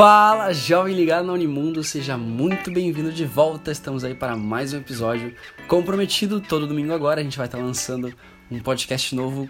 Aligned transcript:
Fala, 0.00 0.50
jovem 0.54 0.94
ligado 0.94 1.26
no 1.26 1.34
Unimundo, 1.34 1.84
seja 1.84 2.16
muito 2.16 2.70
bem-vindo 2.70 3.12
de 3.12 3.26
volta. 3.26 3.70
Estamos 3.70 4.02
aí 4.02 4.14
para 4.14 4.34
mais 4.34 4.72
um 4.72 4.78
episódio 4.78 5.34
comprometido. 5.68 6.40
Todo 6.40 6.66
domingo 6.66 6.94
agora 6.94 7.20
a 7.20 7.22
gente 7.22 7.36
vai 7.36 7.44
estar 7.44 7.58
lançando 7.58 8.10
um 8.50 8.58
podcast 8.60 9.14
novo 9.14 9.46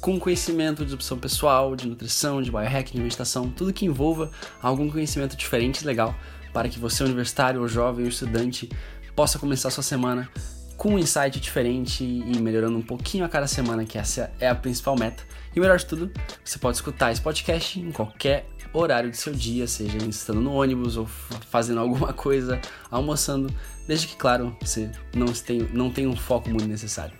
com 0.00 0.18
conhecimento 0.18 0.84
de 0.84 0.92
opção 0.92 1.16
pessoal, 1.16 1.76
de 1.76 1.86
nutrição, 1.86 2.42
de 2.42 2.50
biohacking, 2.50 2.96
de 2.96 3.02
meditação, 3.02 3.48
tudo 3.48 3.72
que 3.72 3.86
envolva 3.86 4.32
algum 4.60 4.90
conhecimento 4.90 5.36
diferente 5.36 5.82
e 5.82 5.86
legal 5.86 6.12
para 6.52 6.68
que 6.68 6.80
você, 6.80 7.04
universitário 7.04 7.60
ou 7.60 7.68
jovem 7.68 8.02
ou 8.02 8.08
estudante, 8.08 8.68
possa 9.14 9.38
começar 9.38 9.70
sua 9.70 9.84
semana 9.84 10.28
com 10.76 10.94
um 10.94 10.98
insight 10.98 11.38
diferente 11.38 12.02
e 12.02 12.36
melhorando 12.40 12.76
um 12.76 12.82
pouquinho 12.82 13.24
a 13.24 13.28
cada 13.28 13.46
semana, 13.46 13.84
que 13.84 13.96
essa 13.96 14.32
é 14.40 14.48
a 14.48 14.56
principal 14.56 14.98
meta. 14.98 15.22
E 15.54 15.60
melhor 15.60 15.78
de 15.78 15.86
tudo, 15.86 16.10
você 16.44 16.58
pode 16.58 16.78
escutar 16.78 17.12
esse 17.12 17.20
podcast 17.20 17.78
em 17.78 17.92
qualquer 17.92 18.44
horário 18.78 19.10
do 19.10 19.16
seu 19.16 19.32
dia, 19.32 19.66
seja 19.66 19.98
estando 20.08 20.40
no 20.40 20.52
ônibus 20.52 20.96
ou 20.96 21.06
fazendo 21.50 21.80
alguma 21.80 22.12
coisa, 22.14 22.60
almoçando, 22.90 23.54
desde 23.86 24.08
que, 24.08 24.16
claro, 24.16 24.56
você 24.60 24.90
não 25.14 25.26
tenha, 25.26 25.68
não 25.72 25.92
um 26.10 26.16
foco 26.16 26.50
muito 26.50 26.66
necessário. 26.66 27.16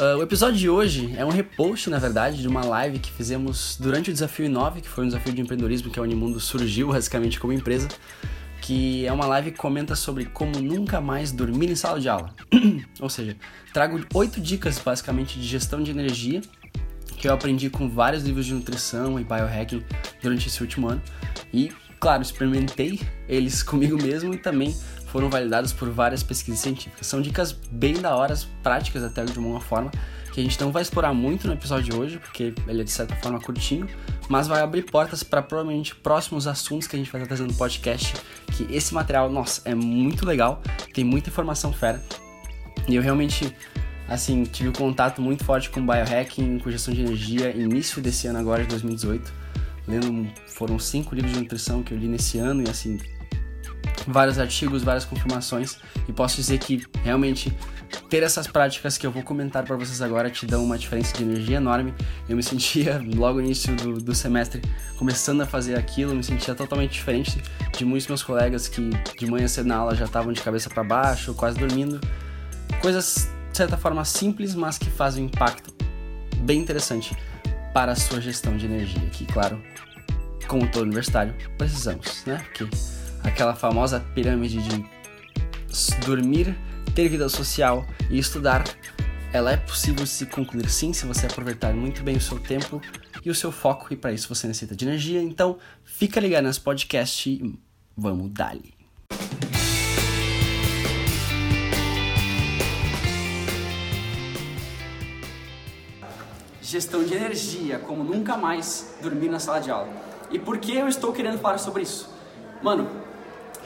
Uh, 0.00 0.18
o 0.18 0.22
episódio 0.22 0.58
de 0.58 0.68
hoje 0.68 1.14
é 1.16 1.24
um 1.24 1.28
repost, 1.28 1.88
na 1.90 1.98
verdade, 1.98 2.40
de 2.40 2.48
uma 2.48 2.64
live 2.64 2.98
que 2.98 3.10
fizemos 3.10 3.76
durante 3.78 4.10
o 4.10 4.12
Desafio 4.12 4.48
9, 4.48 4.80
que 4.80 4.88
foi 4.88 5.04
um 5.04 5.06
desafio 5.06 5.32
de 5.32 5.40
empreendedorismo 5.40 5.90
que 5.90 5.98
a 5.98 6.02
Unimundo 6.02 6.40
surgiu 6.40 6.88
basicamente 6.92 7.38
como 7.38 7.52
empresa, 7.52 7.88
que 8.60 9.06
é 9.06 9.12
uma 9.12 9.26
live 9.26 9.50
que 9.50 9.58
comenta 9.58 9.94
sobre 9.94 10.24
como 10.24 10.60
nunca 10.60 11.00
mais 11.00 11.30
dormir 11.30 11.70
em 11.70 11.76
sala 11.76 12.00
de 12.00 12.08
aula. 12.08 12.34
Ou 13.00 13.08
seja, 13.08 13.36
trago 13.72 14.00
oito 14.14 14.40
dicas 14.40 14.78
basicamente 14.78 15.38
de 15.38 15.46
gestão 15.46 15.82
de 15.82 15.90
energia 15.90 16.40
que 17.22 17.28
eu 17.28 17.32
aprendi 17.32 17.70
com 17.70 17.88
vários 17.88 18.24
livros 18.24 18.44
de 18.44 18.52
nutrição 18.52 19.18
e 19.18 19.22
biohacking 19.22 19.84
durante 20.20 20.48
esse 20.48 20.60
último 20.60 20.88
ano. 20.88 21.00
E, 21.54 21.72
claro, 22.00 22.20
experimentei 22.20 23.00
eles 23.28 23.62
comigo 23.62 23.96
mesmo 23.96 24.34
e 24.34 24.38
também 24.38 24.76
foram 25.06 25.30
validados 25.30 25.72
por 25.72 25.88
várias 25.88 26.24
pesquisas 26.24 26.58
científicas. 26.58 27.06
São 27.06 27.22
dicas 27.22 27.52
bem 27.52 27.94
da 27.94 28.16
hora, 28.16 28.34
práticas 28.60 29.04
até 29.04 29.24
de 29.24 29.38
uma 29.38 29.60
forma, 29.60 29.92
que 30.32 30.40
a 30.40 30.42
gente 30.42 30.60
não 30.60 30.72
vai 30.72 30.82
explorar 30.82 31.14
muito 31.14 31.46
no 31.46 31.52
episódio 31.52 31.92
de 31.92 31.96
hoje, 31.96 32.18
porque 32.18 32.54
ele 32.66 32.80
é 32.80 32.84
de 32.84 32.90
certa 32.90 33.14
forma 33.14 33.38
curtinho, 33.38 33.86
mas 34.28 34.48
vai 34.48 34.60
abrir 34.60 34.82
portas 34.82 35.22
para 35.22 35.40
provavelmente 35.40 35.94
próximos 35.94 36.48
assuntos 36.48 36.88
que 36.88 36.96
a 36.96 36.98
gente 36.98 37.12
vai 37.12 37.20
estar 37.20 37.28
trazendo 37.28 37.52
no 37.52 37.56
podcast. 37.56 38.14
Que 38.50 38.66
esse 38.74 38.92
material, 38.92 39.30
nossa, 39.30 39.62
é 39.64 39.76
muito 39.76 40.26
legal, 40.26 40.60
tem 40.92 41.04
muita 41.04 41.30
informação 41.30 41.72
fera. 41.72 42.02
E 42.88 42.96
eu 42.96 43.02
realmente 43.02 43.54
assim, 44.12 44.44
tive 44.44 44.68
um 44.68 44.72
contato 44.72 45.20
muito 45.20 45.44
forte 45.44 45.70
com 45.70 45.84
biohacking, 45.84 46.58
com 46.58 46.70
gestão 46.70 46.92
de 46.92 47.00
energia, 47.00 47.50
início 47.50 48.02
desse 48.02 48.26
ano 48.26 48.38
agora, 48.38 48.62
de 48.62 48.68
2018. 48.68 49.32
Lendo, 49.88 50.28
foram 50.46 50.78
cinco 50.78 51.14
livros 51.14 51.32
de 51.32 51.40
nutrição 51.40 51.82
que 51.82 51.92
eu 51.92 51.98
li 51.98 52.06
nesse 52.06 52.38
ano 52.38 52.62
e, 52.62 52.70
assim, 52.70 52.98
vários 54.06 54.38
artigos, 54.38 54.82
várias 54.82 55.04
confirmações. 55.04 55.78
E 56.08 56.12
posso 56.12 56.36
dizer 56.36 56.58
que, 56.58 56.84
realmente, 57.02 57.52
ter 58.08 58.22
essas 58.22 58.46
práticas 58.46 58.96
que 58.98 59.06
eu 59.06 59.10
vou 59.10 59.22
comentar 59.22 59.64
para 59.64 59.76
vocês 59.76 60.00
agora 60.02 60.30
te 60.30 60.46
dão 60.46 60.64
uma 60.64 60.78
diferença 60.78 61.16
de 61.16 61.22
energia 61.22 61.56
enorme. 61.56 61.94
Eu 62.28 62.36
me 62.36 62.42
sentia, 62.42 63.02
logo 63.16 63.38
no 63.38 63.46
início 63.46 63.74
do, 63.76 63.94
do 63.94 64.14
semestre, 64.14 64.62
começando 64.98 65.40
a 65.40 65.46
fazer 65.46 65.76
aquilo, 65.76 66.14
me 66.14 66.22
sentia 66.22 66.54
totalmente 66.54 66.92
diferente 66.92 67.42
de 67.76 67.84
muitos 67.84 68.06
meus 68.06 68.22
colegas 68.22 68.68
que 68.68 68.90
de 69.18 69.26
manhã 69.26 69.48
cedo 69.48 69.66
na 69.66 69.76
aula 69.76 69.94
já 69.94 70.04
estavam 70.04 70.32
de 70.32 70.40
cabeça 70.40 70.68
para 70.70 70.84
baixo, 70.84 71.34
quase 71.34 71.58
dormindo. 71.58 72.00
Coisas 72.80 73.28
de 73.52 73.58
certa 73.58 73.76
forma 73.76 74.04
simples, 74.04 74.54
mas 74.54 74.78
que 74.78 74.90
faz 74.90 75.16
um 75.16 75.24
impacto 75.26 75.72
bem 76.38 76.58
interessante 76.58 77.14
para 77.72 77.92
a 77.92 77.96
sua 77.96 78.20
gestão 78.20 78.56
de 78.56 78.64
energia. 78.64 79.06
Que, 79.10 79.26
claro, 79.26 79.62
como 80.48 80.66
todo 80.66 80.84
universitário, 80.84 81.34
precisamos, 81.58 82.24
né? 82.26 82.44
Porque 82.44 82.66
aquela 83.22 83.54
famosa 83.54 84.00
pirâmide 84.14 84.58
de 84.62 84.84
dormir, 86.04 86.56
ter 86.94 87.08
vida 87.08 87.28
social 87.28 87.86
e 88.10 88.18
estudar, 88.18 88.64
ela 89.32 89.52
é 89.52 89.56
possível 89.56 90.06
se 90.06 90.26
concluir 90.26 90.68
sim 90.68 90.92
se 90.92 91.06
você 91.06 91.26
aproveitar 91.26 91.72
muito 91.72 92.02
bem 92.02 92.16
o 92.16 92.20
seu 92.20 92.38
tempo 92.38 92.80
e 93.24 93.30
o 93.30 93.34
seu 93.34 93.52
foco, 93.52 93.92
e 93.92 93.96
para 93.96 94.12
isso 94.12 94.28
você 94.28 94.46
necessita 94.46 94.74
de 94.74 94.86
energia. 94.86 95.22
Então, 95.22 95.58
fica 95.84 96.18
ligado 96.20 96.44
nesse 96.44 96.60
podcast 96.60 97.30
e 97.30 97.54
vamos 97.96 98.30
dali. 98.32 98.74
Gestão 106.72 107.04
de 107.04 107.14
energia, 107.14 107.78
como 107.78 108.02
nunca 108.02 108.34
mais 108.36 108.94
dormir 109.02 109.28
na 109.28 109.38
sala 109.38 109.60
de 109.60 109.70
aula. 109.70 109.88
E 110.30 110.38
por 110.38 110.56
que 110.56 110.74
eu 110.74 110.88
estou 110.88 111.12
querendo 111.12 111.38
falar 111.38 111.58
sobre 111.58 111.82
isso? 111.82 112.08
Mano, 112.62 112.88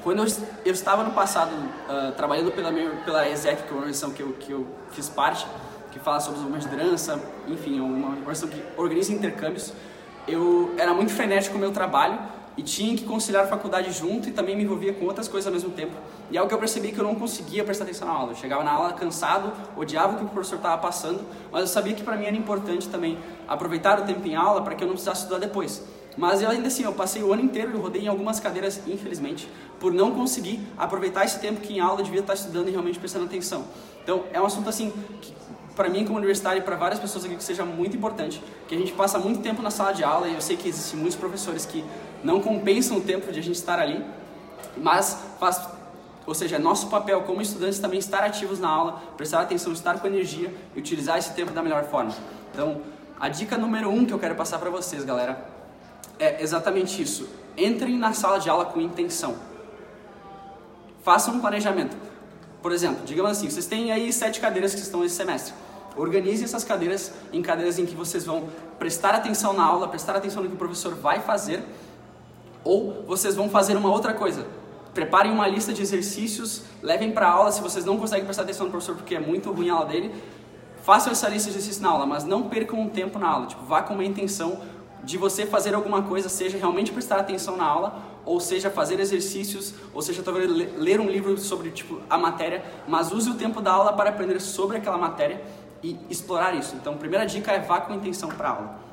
quando 0.03 0.25
eu, 0.25 0.27
eu 0.65 0.73
estava 0.73 1.05
no 1.05 1.13
passado 1.13 1.53
uh, 1.53 2.13
trabalhando 2.17 2.51
pela, 2.51 2.73
minha, 2.73 2.91
pela 3.05 3.29
ESEC, 3.29 3.63
que 3.63 3.69
é 3.69 3.71
uma 3.71 3.79
organização 3.79 4.11
que 4.11 4.21
eu, 4.21 4.33
que 4.33 4.51
eu 4.51 4.67
fiz 4.91 5.09
parte, 5.09 5.47
que 5.93 6.01
fala 6.01 6.19
sobre 6.19 6.41
desenvolvimento 6.41 6.69
de 6.69 6.77
liderança, 6.77 7.23
enfim, 7.47 7.79
é 7.79 7.83
uma 7.83 8.09
organização 8.09 8.49
que 8.49 8.61
organiza 8.77 9.13
intercâmbios, 9.13 9.73
eu 10.27 10.75
era 10.77 10.93
muito 10.93 11.13
frenético 11.13 11.53
com 11.53 11.59
o 11.59 11.61
meu 11.61 11.71
trabalho 11.71 12.19
e 12.57 12.63
tinha 12.63 12.97
que 12.97 13.05
conciliar 13.05 13.47
faculdade 13.49 13.93
junto 13.93 14.29
e 14.29 14.33
também 14.33 14.57
me 14.57 14.65
envolvia 14.65 14.93
com 14.93 15.05
outras 15.05 15.29
coisas 15.29 15.47
ao 15.47 15.53
mesmo 15.53 15.71
tempo. 15.71 15.93
E 16.31 16.37
é 16.37 16.41
algo 16.41 16.49
que 16.49 16.55
eu 16.55 16.59
percebi 16.59 16.91
que 16.91 16.99
eu 16.99 17.05
não 17.05 17.15
conseguia 17.15 17.63
prestar 17.63 17.85
atenção 17.85 18.09
na 18.09 18.15
aula. 18.15 18.33
Eu 18.33 18.37
chegava 18.37 18.65
na 18.65 18.73
aula 18.73 18.93
cansado, 18.95 19.53
odiava 19.77 20.15
o 20.15 20.19
que 20.19 20.25
o 20.25 20.29
professor 20.29 20.57
estava 20.57 20.81
passando, 20.81 21.21
mas 21.53 21.61
eu 21.61 21.67
sabia 21.67 21.95
que 21.95 22.03
para 22.03 22.17
mim 22.17 22.25
era 22.25 22.37
importante 22.37 22.89
também 22.89 23.19
aproveitar 23.47 24.01
o 24.01 24.05
tempo 24.05 24.27
em 24.27 24.35
aula 24.35 24.63
para 24.63 24.75
que 24.75 24.83
eu 24.83 24.87
não 24.87 24.95
precisasse 24.95 25.23
estudar 25.23 25.39
depois. 25.39 25.83
Mas 26.17 26.41
eu 26.41 26.49
ainda 26.49 26.69
assim, 26.69 26.83
eu 26.83 26.95
passei 26.95 27.23
o 27.23 27.33
ano 27.33 27.43
inteiro, 27.43 27.73
eu 27.73 27.81
rodei 27.81 28.05
em 28.05 28.09
algumas 28.09 28.41
cadeiras, 28.41 28.81
infelizmente, 28.87 29.49
por 29.79 29.93
não 29.93 30.13
conseguir 30.13 30.67
aproveitar 30.79 31.27
esse 31.27 31.39
tempo 31.39 31.61
que 31.61 31.75
em 31.75 31.81
aula 31.81 32.01
eu 32.01 32.05
devia 32.05 32.21
estar 32.21 32.33
estudando 32.33 32.69
e 32.69 32.71
realmente 32.71 32.99
prestando 32.99 33.27
atenção. 33.27 33.65
Então, 34.03 34.25
é 34.33 34.41
um 34.41 34.47
assunto 34.47 34.69
assim 34.69 34.91
que 35.21 35.35
para 35.77 35.91
mim 35.91 36.05
como 36.07 36.17
universitário 36.17 36.61
e 36.61 36.65
para 36.65 36.75
várias 36.75 36.99
pessoas 36.99 37.27
aqui 37.27 37.37
que 37.37 37.45
seja 37.45 37.65
muito 37.65 37.95
importante, 37.95 38.43
que 38.67 38.75
a 38.75 38.79
gente 38.79 38.93
passa 38.95 39.19
muito 39.19 39.41
tempo 39.41 39.61
na 39.61 39.71
sala 39.71 39.93
de 39.93 40.03
aula 40.03 40.27
e 40.27 40.35
eu 40.35 40.41
sei 40.41 40.57
que 40.57 40.67
existem 40.69 40.99
muitos 40.99 41.17
professores 41.17 41.67
que 41.67 41.85
não 42.27 42.41
compensam 42.41 42.99
o 42.99 43.01
tempo 43.01 43.33
de 43.33 43.39
a 43.39 43.43
gente 43.43 43.55
estar 43.55 43.79
ali, 43.79 44.05
mas 44.77 45.17
faz, 45.39 45.61
ou 46.27 46.35
seja, 46.35 46.57
é 46.57 46.59
nosso 46.59 46.89
papel 46.89 47.23
como 47.23 47.41
estudantes 47.41 47.79
também 47.79 48.01
estar 48.01 48.25
ativos 48.25 48.59
na 48.59 48.69
aula, 48.69 49.01
prestar 49.17 49.41
atenção, 49.41 49.73
estar 49.73 50.01
com 50.01 50.09
energia 50.09 50.53
e 50.75 50.79
utilizar 50.81 51.17
esse 51.19 51.33
tempo 51.35 51.53
da 51.53 51.63
melhor 51.63 51.85
forma. 51.85 52.13
Então, 52.53 52.83
a 53.21 53.29
dica 53.29 53.57
número 53.57 53.89
um 53.89 54.05
que 54.05 54.13
eu 54.13 54.19
quero 54.19 54.35
passar 54.35 54.59
para 54.59 54.69
vocês, 54.69 55.05
galera, 55.05 55.47
é 56.19 56.43
exatamente 56.43 57.01
isso. 57.01 57.29
Entrem 57.57 57.97
na 57.97 58.13
sala 58.13 58.39
de 58.39 58.51
aula 58.51 58.65
com 58.65 58.81
intenção. 58.81 59.37
Façam 61.05 61.35
um 61.35 61.41
planejamento. 61.41 61.97
Por 62.61 62.73
exemplo, 62.73 63.07
digamos 63.07 63.31
assim, 63.31 63.49
vocês 63.49 63.67
têm 63.67 63.93
aí 63.93 64.13
sete 64.13 64.41
cadeiras 64.41 64.75
que 64.75 64.81
estão 64.81 65.05
esse 65.05 65.15
semestre. 65.15 65.55
Organize 65.97 66.43
essas 66.43 66.65
cadeiras 66.65 67.13
em 67.33 67.41
cadeiras 67.41 67.79
em 67.79 67.87
que 67.87 67.95
vocês 67.95 68.25
vão 68.25 68.49
prestar 68.81 69.15
atenção 69.15 69.53
na 69.53 69.65
aula, 69.65 69.87
prestar 69.87 70.17
atenção 70.17 70.43
no 70.43 70.49
que 70.49 70.57
o 70.57 70.59
professor 70.59 70.95
vai 70.95 71.21
fazer, 71.21 71.63
ou 72.67 73.05
vocês 73.07 73.37
vão 73.37 73.49
fazer 73.49 73.77
uma 73.77 73.91
outra 73.91 74.13
coisa. 74.13 74.45
Preparem 74.93 75.31
uma 75.31 75.47
lista 75.47 75.73
de 75.73 75.83
exercícios, 75.83 76.63
levem 76.83 77.13
para 77.13 77.29
a 77.29 77.31
aula 77.31 77.53
se 77.53 77.61
vocês 77.63 77.85
não 77.85 77.97
conseguem 77.97 78.25
prestar 78.25 78.43
atenção 78.43 78.67
no 78.67 78.73
professor 78.73 78.97
porque 78.97 79.15
é 79.15 79.21
muito 79.21 79.53
ruim 79.53 79.71
a 79.71 79.75
aula 79.75 79.87
dele. 79.87 80.13
Façam 80.83 81.13
essa 81.13 81.29
lista 81.29 81.51
de 81.51 81.57
exercícios 81.57 81.81
na 81.81 81.91
aula, 81.91 82.07
mas 82.07 82.25
não 82.25 82.49
percam 82.49 82.81
um 82.81 82.89
tempo 82.89 83.19
na 83.19 83.29
aula. 83.29 83.47
Tipo, 83.47 83.65
vá 83.65 83.83
com 83.83 83.95
uma 83.95 84.05
intenção 84.05 84.61
de 85.05 85.17
você 85.17 85.47
fazer 85.47 85.75
alguma 85.75 86.03
coisa, 86.03 86.29
seja 86.29 86.59
realmente 86.59 86.91
prestar 86.91 87.19
atenção 87.19 87.57
na 87.57 87.65
aula, 87.65 88.03
ou 88.25 88.41
seja 88.41 88.69
fazer 88.69 88.99
exercícios, 88.99 89.73
ou 89.95 90.03
seja 90.03 90.23
talvez 90.23 90.51
ler 90.51 91.01
um 91.01 91.09
livro 91.09 91.39
sobre 91.39 91.71
tipo 91.71 92.01
a 92.11 92.19
matéria, 92.19 92.65
mas 92.89 93.13
use 93.13 93.31
o 93.31 93.35
tempo 93.35 93.61
da 93.61 93.73
aula 93.73 93.93
para 93.93 94.11
aprender 94.11 94.41
sobre 94.41 94.79
aquela 94.79 94.99
matéria 94.99 95.41
e 95.83 95.97
explorar 96.11 96.55
isso. 96.55 96.75
Então, 96.75 96.97
primeira 96.97 97.25
dica 97.25 97.53
é 97.53 97.61
vá 97.61 97.81
com 97.81 97.95
intenção 97.95 98.29
para 98.31 98.49
a 98.49 98.53
aula. 98.53 98.87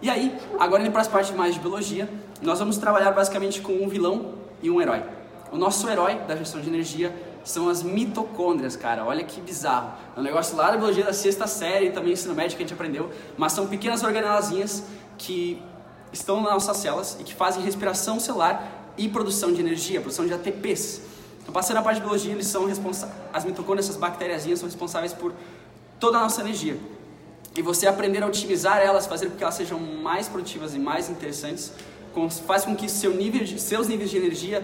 E 0.00 0.10
aí, 0.10 0.36
agora 0.58 0.82
indo 0.82 0.92
para 0.92 1.00
as 1.00 1.08
partes 1.08 1.34
mais 1.34 1.54
de 1.54 1.60
biologia, 1.60 2.08
nós 2.42 2.58
vamos 2.58 2.76
trabalhar 2.76 3.12
basicamente 3.12 3.60
com 3.60 3.72
um 3.72 3.88
vilão 3.88 4.34
e 4.62 4.70
um 4.70 4.80
herói. 4.80 5.02
O 5.50 5.56
nosso 5.56 5.88
herói 5.88 6.16
da 6.26 6.36
gestão 6.36 6.60
de 6.60 6.68
energia 6.68 7.14
são 7.44 7.68
as 7.68 7.82
mitocôndrias, 7.82 8.74
cara. 8.74 9.04
Olha 9.04 9.22
que 9.22 9.40
bizarro. 9.40 9.92
É 10.16 10.20
um 10.20 10.22
negócio 10.22 10.56
lá 10.56 10.70
da 10.70 10.76
biologia 10.76 11.04
da 11.04 11.12
sexta 11.12 11.46
série, 11.46 11.90
também 11.90 12.12
ensino 12.12 12.34
médio 12.34 12.56
que 12.56 12.62
a 12.62 12.66
gente 12.66 12.74
aprendeu, 12.74 13.10
mas 13.36 13.52
são 13.52 13.66
pequenas 13.68 14.02
organelazinhas 14.02 14.82
que 15.16 15.62
estão 16.12 16.40
nas 16.40 16.52
nossas 16.52 16.78
células 16.78 17.16
e 17.20 17.24
que 17.24 17.34
fazem 17.34 17.62
respiração 17.62 18.18
celular 18.18 18.92
e 18.98 19.08
produção 19.08 19.52
de 19.52 19.60
energia, 19.60 20.00
produção 20.00 20.26
de 20.26 20.34
ATPs. 20.34 21.02
Então, 21.42 21.52
passando 21.52 21.76
a 21.76 21.82
parte 21.82 21.98
de 21.98 22.02
biologia, 22.02 22.32
eles 22.32 22.48
são 22.48 22.66
responsáveis, 22.66 23.16
as 23.32 23.44
mitocôndrias, 23.44 23.86
essas 23.86 24.00
bactériazinhas, 24.00 24.58
são 24.58 24.68
responsáveis 24.68 25.12
por 25.12 25.32
toda 26.00 26.18
a 26.18 26.22
nossa 26.22 26.40
energia. 26.40 26.76
E 27.56 27.62
você 27.62 27.86
aprender 27.86 28.22
a 28.22 28.26
otimizar 28.26 28.78
elas, 28.78 29.06
fazer 29.06 29.30
com 29.30 29.36
que 29.36 29.44
elas 29.44 29.54
sejam 29.54 29.78
mais 29.78 30.28
produtivas 30.28 30.74
e 30.74 30.78
mais 30.78 31.08
interessantes, 31.08 31.72
faz 32.46 32.64
com 32.64 32.74
que 32.74 32.88
seu 32.88 33.14
nível 33.14 33.44
de, 33.44 33.60
seus 33.60 33.88
níveis 33.88 34.10
de 34.10 34.16
energia 34.16 34.62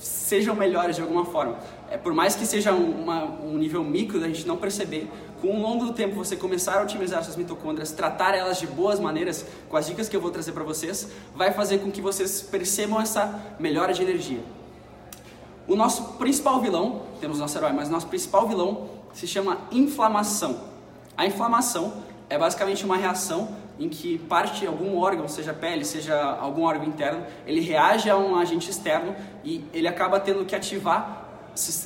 sejam 0.00 0.54
melhores 0.54 0.96
de 0.96 1.02
alguma 1.02 1.24
forma. 1.24 1.58
É, 1.90 1.96
por 1.96 2.14
mais 2.14 2.36
que 2.36 2.46
seja 2.46 2.72
um, 2.72 3.02
uma, 3.02 3.24
um 3.24 3.58
nível 3.58 3.82
micro 3.82 4.20
da 4.20 4.28
gente 4.28 4.46
não 4.46 4.56
perceber, 4.56 5.08
com 5.40 5.56
o 5.56 5.60
longo 5.60 5.86
do 5.86 5.92
tempo 5.92 6.14
você 6.14 6.36
começar 6.36 6.78
a 6.78 6.82
otimizar 6.82 7.22
suas 7.24 7.36
mitocôndrias, 7.36 7.92
tratar 7.92 8.34
elas 8.34 8.58
de 8.58 8.66
boas 8.66 9.00
maneiras, 9.00 9.44
com 9.68 9.76
as 9.76 9.86
dicas 9.86 10.08
que 10.08 10.16
eu 10.16 10.20
vou 10.20 10.30
trazer 10.30 10.52
para 10.52 10.62
vocês, 10.62 11.08
vai 11.34 11.52
fazer 11.52 11.78
com 11.78 11.90
que 11.90 12.00
vocês 12.00 12.42
percebam 12.42 13.00
essa 13.00 13.42
melhora 13.58 13.92
de 13.92 14.02
energia. 14.02 14.40
O 15.66 15.76
nosso 15.76 16.14
principal 16.14 16.60
vilão, 16.60 17.02
temos 17.20 17.38
nosso 17.38 17.56
herói, 17.56 17.72
mas 17.72 17.88
nosso 17.88 18.06
principal 18.06 18.46
vilão 18.46 18.88
se 19.12 19.26
chama 19.26 19.58
inflamação. 19.70 20.60
A 21.16 21.26
inflamação 21.26 21.92
é 22.28 22.38
basicamente 22.38 22.84
uma 22.84 22.96
reação 22.96 23.56
em 23.80 23.88
que 23.88 24.18
parte 24.18 24.66
algum 24.66 24.98
órgão, 24.98 25.26
seja 25.26 25.54
pele, 25.54 25.86
seja 25.86 26.14
algum 26.22 26.64
órgão 26.64 26.86
interno, 26.86 27.24
ele 27.46 27.60
reage 27.60 28.10
a 28.10 28.16
um 28.16 28.36
agente 28.36 28.70
externo 28.70 29.16
e 29.42 29.64
ele 29.72 29.88
acaba 29.88 30.20
tendo 30.20 30.44
que 30.44 30.54
ativar 30.54 31.26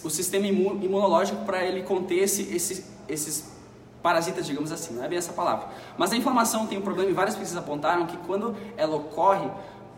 o 0.02 0.10
sistema 0.10 0.46
imunológico 0.46 1.44
para 1.44 1.64
ele 1.64 1.82
conter 1.84 2.16
esse, 2.16 2.54
esse, 2.54 2.84
esses 3.08 3.54
parasitas, 4.02 4.44
digamos 4.44 4.72
assim, 4.72 4.94
não 4.94 5.04
é 5.04 5.08
bem 5.08 5.18
essa 5.18 5.32
palavra. 5.32 5.68
Mas 5.96 6.12
a 6.12 6.16
inflamação 6.16 6.66
tem 6.66 6.76
um 6.76 6.82
problema 6.82 7.10
e 7.10 7.14
várias 7.14 7.36
pesquisas 7.36 7.56
apontaram 7.56 8.06
que 8.06 8.16
quando 8.18 8.56
ela 8.76 8.96
ocorre, 8.96 9.48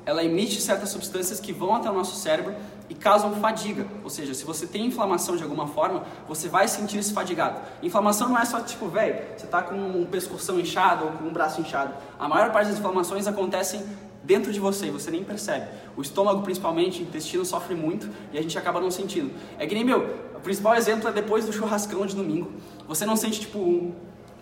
ela 0.05 0.23
emite 0.23 0.61
certas 0.61 0.91
substâncias 0.91 1.41
que 1.41 1.53
vão 1.53 1.75
até 1.75 1.91
o 1.91 1.95
nosso 1.95 2.15
cérebro 2.15 2.55
e 2.89 2.95
causam 2.95 3.35
fadiga. 3.37 3.87
Ou 4.03 4.11
seja, 4.11 4.35
se 4.35 4.45
você 4.45 4.67
tem 4.67 4.87
inflamação 4.87 5.37
de 5.37 5.43
alguma 5.43 5.67
forma, 5.67 6.05
você 6.29 6.49
vai 6.49 6.69
sentir-se 6.69 7.13
fadigado. 7.13 7.61
Inflamação 7.83 8.29
não 8.29 8.39
é 8.39 8.45
só 8.45 8.61
tipo, 8.61 8.89
velho, 8.89 9.17
você 9.37 9.45
está 9.45 9.63
com 9.63 9.75
um 9.75 10.05
pescoção 10.07 10.59
inchado 10.59 11.05
ou 11.05 11.11
com 11.13 11.25
um 11.25 11.33
braço 11.33 11.61
inchado. 11.61 11.95
A 12.19 12.29
maior 12.29 12.53
parte 12.53 12.69
das 12.69 12.79
inflamações 12.79 13.27
acontecem 13.27 13.83
dentro 14.23 14.53
de 14.53 14.59
você 14.59 14.87
e 14.87 14.91
você 14.91 15.11
nem 15.11 15.23
percebe. 15.23 15.69
O 15.97 16.03
estômago, 16.03 16.43
principalmente, 16.43 17.01
o 17.01 17.03
intestino 17.03 17.45
sofre 17.45 17.75
muito 17.75 18.11
e 18.33 18.39
a 18.39 18.43
gente 18.43 18.59
acaba 18.59 18.81
não 18.81 18.91
sentindo. 18.91 19.33
É 19.59 19.67
que 19.67 19.75
nem, 19.75 19.85
meu, 19.85 20.01
o 20.35 20.41
principal 20.41 20.75
exemplo 20.75 21.09
é 21.09 21.13
depois 21.13 21.47
do 21.47 21.53
churrascão 21.53 22.05
de 22.05 22.15
domingo. 22.15 22.53
Você 22.89 23.07
não 23.07 23.17
sente, 23.17 23.41
tipo, 23.41 23.59
um 23.59 23.95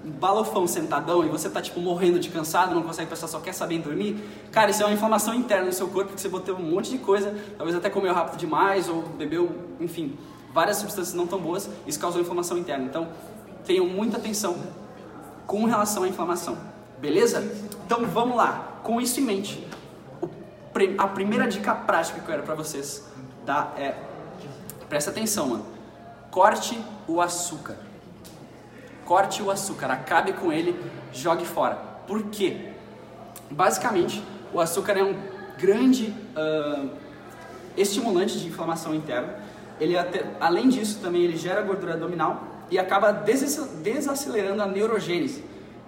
balofão 0.04 0.66
sentadão 0.66 1.24
e 1.24 1.28
você 1.28 1.48
tá 1.48 1.62
tipo 1.62 1.80
morrendo 1.80 2.18
de 2.18 2.28
cansado, 2.28 2.74
não 2.74 2.82
consegue 2.82 3.08
pensar, 3.08 3.26
só 3.26 3.40
quer 3.40 3.54
saber 3.54 3.78
dormir, 3.78 4.22
cara, 4.52 4.70
isso 4.70 4.82
é 4.82 4.86
uma 4.86 4.92
inflamação 4.92 5.34
interna 5.34 5.66
no 5.66 5.72
seu 5.72 5.88
corpo 5.88 6.12
que 6.12 6.20
você 6.20 6.28
botou 6.28 6.56
um 6.56 6.70
monte 6.70 6.90
de 6.90 6.98
coisa, 6.98 7.34
talvez 7.56 7.76
até 7.76 7.88
comeu 7.88 8.12
rápido 8.12 8.38
demais 8.38 8.88
ou 8.88 9.02
bebeu, 9.02 9.50
enfim, 9.80 10.16
várias 10.52 10.76
substâncias 10.76 11.14
não 11.14 11.26
tão 11.26 11.40
boas, 11.40 11.68
isso 11.86 11.98
causou 11.98 12.20
inflamação 12.20 12.56
interna. 12.56 12.84
Então, 12.84 13.08
tenham 13.64 13.86
muita 13.86 14.18
atenção 14.18 14.56
com 15.46 15.64
relação 15.64 16.04
à 16.04 16.08
inflamação. 16.08 16.56
Beleza? 16.98 17.42
Então, 17.84 18.06
vamos 18.06 18.36
lá. 18.36 18.80
Com 18.82 19.00
isso 19.00 19.18
em 19.20 19.24
mente, 19.24 19.66
a 20.98 21.08
primeira 21.08 21.48
dica 21.48 21.74
prática 21.74 22.20
que 22.20 22.24
eu 22.24 22.26
quero 22.26 22.42
para 22.44 22.54
vocês 22.54 23.04
dar 23.44 23.74
é 23.76 23.94
presta 24.88 25.10
atenção, 25.10 25.48
mano. 25.48 25.66
Corte 26.30 26.80
o 27.08 27.20
açúcar. 27.20 27.76
Corte 29.04 29.42
o 29.42 29.50
açúcar, 29.50 29.90
acabe 29.90 30.32
com 30.32 30.52
ele, 30.52 30.78
jogue 31.12 31.44
fora. 31.44 31.74
Por 32.06 32.22
quê? 32.24 32.70
Basicamente, 33.50 34.22
o 34.52 34.60
açúcar 34.60 34.92
é 34.98 35.04
um 35.04 35.14
grande 35.58 36.14
uh, 36.36 36.90
estimulante 37.76 38.38
de 38.38 38.46
inflamação 38.46 38.94
interna. 38.94 39.36
Ele 39.80 39.98
até, 39.98 40.24
além 40.40 40.68
disso, 40.68 41.00
também 41.02 41.22
ele 41.22 41.36
gera 41.36 41.60
gordura 41.62 41.94
abdominal 41.94 42.44
e 42.70 42.78
acaba 42.78 43.12
desacelerando 43.12 44.62
a 44.62 44.66
neurogênese. 44.66 45.40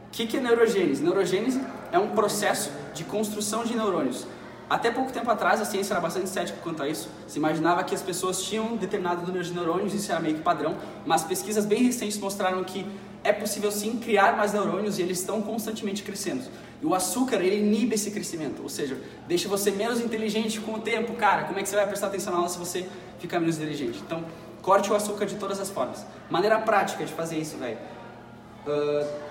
O 0.09 0.11
que, 0.12 0.27
que 0.27 0.37
é 0.37 0.41
neurogênese? 0.41 1.03
Neurogênese 1.03 1.61
é 1.93 1.99
um 1.99 2.11
processo 2.11 2.71
de 2.95 3.05
construção 3.05 3.65
de 3.65 3.75
neurônios. 3.75 4.27
Até 4.69 4.91
pouco 4.91 5.13
tempo 5.13 5.31
atrás, 5.31 5.61
a 5.61 5.65
ciência 5.65 5.95
era 5.95 6.01
bastante 6.01 6.29
cética 6.29 6.59
quanto 6.61 6.83
a 6.83 6.89
isso. 6.89 7.09
Se 7.29 7.39
imaginava 7.39 7.85
que 7.85 7.95
as 7.95 8.03
pessoas 8.03 8.43
tinham 8.43 8.73
um 8.73 8.77
determinado 8.77 9.25
número 9.25 9.45
de 9.45 9.53
neurônios, 9.55 9.95
isso 9.95 10.11
era 10.11 10.21
meio 10.21 10.35
que 10.35 10.43
padrão, 10.43 10.77
mas 11.05 11.23
pesquisas 11.23 11.65
bem 11.65 11.85
recentes 11.85 12.19
mostraram 12.19 12.65
que 12.65 12.85
é 13.23 13.33
possível 13.33 13.71
sim 13.71 13.99
criar 13.99 14.37
mais 14.37 14.53
neurônios 14.53 14.99
e 14.99 15.03
eles 15.03 15.21
estão 15.21 15.41
constantemente 15.41 16.03
crescendo. 16.03 16.45
E 16.83 16.87
o 16.87 16.95
açúcar, 16.95 17.37
ele 17.37 17.59
inibe 17.59 17.95
esse 17.95 18.11
crescimento, 18.11 18.63
ou 18.63 18.69
seja, 18.69 18.99
deixa 19.29 19.49
você 19.49 19.71
menos 19.71 20.01
inteligente 20.01 20.61
com 20.61 20.75
o 20.75 20.81
tempo. 20.81 21.15
Cara, 21.15 21.45
como 21.45 21.59
é 21.59 21.62
que 21.62 21.69
você 21.69 21.77
vai 21.77 21.87
prestar 21.87 22.09
atenção 22.09 22.33
na 22.33 22.39
aula 22.39 22.49
se 22.49 22.59
você 22.59 22.89
ficar 23.21 23.39
menos 23.39 23.57
inteligente? 23.57 24.01
Então, 24.05 24.25
corte 24.62 24.91
o 24.91 24.97
açúcar 24.97 25.27
de 25.27 25.37
todas 25.37 25.61
as 25.61 25.71
formas. 25.71 26.05
Maneira 26.29 26.59
prática 26.59 27.05
de 27.05 27.12
fazer 27.12 27.39
isso, 27.39 27.57
velho. 27.57 27.79
Uh, 28.67 29.25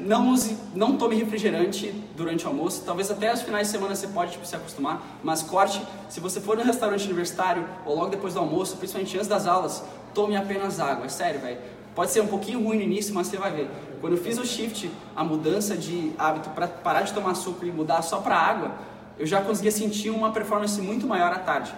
não 0.00 0.30
use, 0.30 0.56
não 0.74 0.96
tome 0.96 1.16
refrigerante 1.16 1.92
durante 2.16 2.44
o 2.44 2.48
almoço. 2.48 2.82
Talvez 2.84 3.10
até 3.10 3.32
os 3.32 3.42
finais 3.42 3.68
de 3.68 3.72
semana 3.72 3.94
você 3.94 4.06
pode 4.08 4.32
tipo, 4.32 4.46
se 4.46 4.54
acostumar, 4.54 5.02
mas 5.22 5.42
corte. 5.42 5.82
Se 6.08 6.20
você 6.20 6.40
for 6.40 6.56
no 6.56 6.62
restaurante 6.62 7.04
universitário 7.04 7.68
ou 7.84 7.96
logo 7.96 8.10
depois 8.10 8.34
do 8.34 8.40
almoço, 8.40 8.76
principalmente 8.76 9.16
antes 9.16 9.28
das 9.28 9.46
aulas, 9.46 9.82
tome 10.14 10.36
apenas 10.36 10.80
água. 10.80 11.06
É 11.06 11.08
sério, 11.08 11.40
velho 11.40 11.78
Pode 11.98 12.12
ser 12.12 12.20
um 12.20 12.28
pouquinho 12.28 12.62
ruim 12.62 12.76
no 12.76 12.82
início, 12.84 13.12
mas 13.12 13.26
você 13.26 13.36
vai 13.36 13.50
ver. 13.50 13.68
Quando 14.00 14.12
eu 14.12 14.22
fiz 14.22 14.38
o 14.38 14.46
shift, 14.46 14.88
a 15.16 15.24
mudança 15.24 15.76
de 15.76 16.12
hábito 16.16 16.48
para 16.50 16.68
parar 16.68 17.02
de 17.02 17.12
tomar 17.12 17.34
suco 17.34 17.66
e 17.66 17.72
mudar 17.72 18.02
só 18.02 18.20
para 18.20 18.36
água, 18.36 18.70
eu 19.18 19.26
já 19.26 19.42
conseguia 19.42 19.72
sentir 19.72 20.08
uma 20.10 20.30
performance 20.30 20.80
muito 20.80 21.08
maior 21.08 21.32
à 21.32 21.40
tarde. 21.40 21.74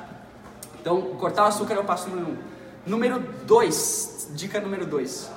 Então, 0.79 1.01
cortar 1.19 1.45
o 1.45 1.47
açúcar 1.47 1.73
é 1.73 1.79
o 1.79 1.85
passo 1.85 2.11
número 2.11 2.33
um. 2.33 2.37
Número 2.85 3.19
dois, 3.47 4.29
dica 4.35 4.61
número 4.61 4.85
dois. 4.85 5.31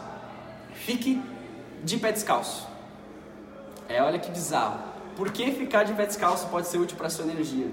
Fique 0.74 1.22
de 1.82 1.96
pé 1.96 2.12
descalço. 2.12 2.68
É, 3.88 4.02
olha 4.02 4.20
que 4.20 4.32
bizarro. 4.32 4.80
Por 5.16 5.32
que 5.32 5.52
ficar 5.52 5.84
de 5.84 5.94
pé 5.94 6.06
descalço 6.06 6.48
pode 6.48 6.68
ser 6.68 6.78
útil 6.80 6.98
para 6.98 7.10
sua 7.10 7.26
energia? 7.26 7.68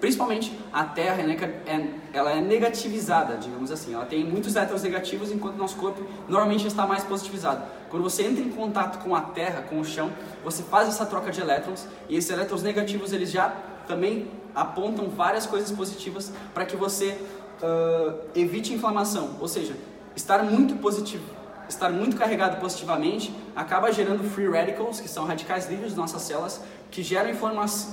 Principalmente 0.00 0.56
a 0.72 0.84
Terra, 0.84 1.20
é, 1.20 1.88
ela 2.12 2.30
é 2.30 2.40
negativizada, 2.40 3.36
digamos 3.36 3.72
assim. 3.72 3.94
Ela 3.94 4.06
tem 4.06 4.24
muitos 4.24 4.54
elétrons 4.54 4.82
negativos, 4.82 5.32
enquanto 5.32 5.56
nosso 5.56 5.76
corpo 5.76 6.06
normalmente 6.28 6.66
está 6.66 6.86
mais 6.86 7.02
positivizado. 7.02 7.62
Quando 7.90 8.04
você 8.04 8.22
entra 8.22 8.44
em 8.44 8.50
contato 8.50 9.02
com 9.02 9.14
a 9.16 9.20
Terra, 9.20 9.62
com 9.62 9.80
o 9.80 9.84
chão, 9.84 10.12
você 10.44 10.62
faz 10.62 10.88
essa 10.88 11.04
troca 11.04 11.32
de 11.32 11.40
elétrons 11.40 11.86
e 12.08 12.16
esses 12.16 12.30
elétrons 12.30 12.62
negativos 12.62 13.12
eles 13.12 13.30
já 13.30 13.48
também 13.88 14.30
apontam 14.54 15.08
várias 15.08 15.46
coisas 15.46 15.72
positivas 15.72 16.32
para 16.54 16.64
que 16.64 16.76
você 16.76 17.18
uh, 17.60 18.18
evite 18.36 18.72
inflamação. 18.72 19.36
Ou 19.40 19.48
seja, 19.48 19.74
estar 20.14 20.44
muito 20.44 20.76
positivo, 20.76 21.24
estar 21.68 21.90
muito 21.90 22.16
carregado 22.16 22.60
positivamente 22.60 23.32
acaba 23.54 23.92
gerando 23.92 24.24
free 24.24 24.48
radicals, 24.48 25.00
que 25.00 25.08
são 25.08 25.24
radicais 25.24 25.68
livres 25.68 25.90
das 25.90 25.96
nossas 25.96 26.22
células, 26.22 26.60
que 26.90 27.02
geram 27.02 27.30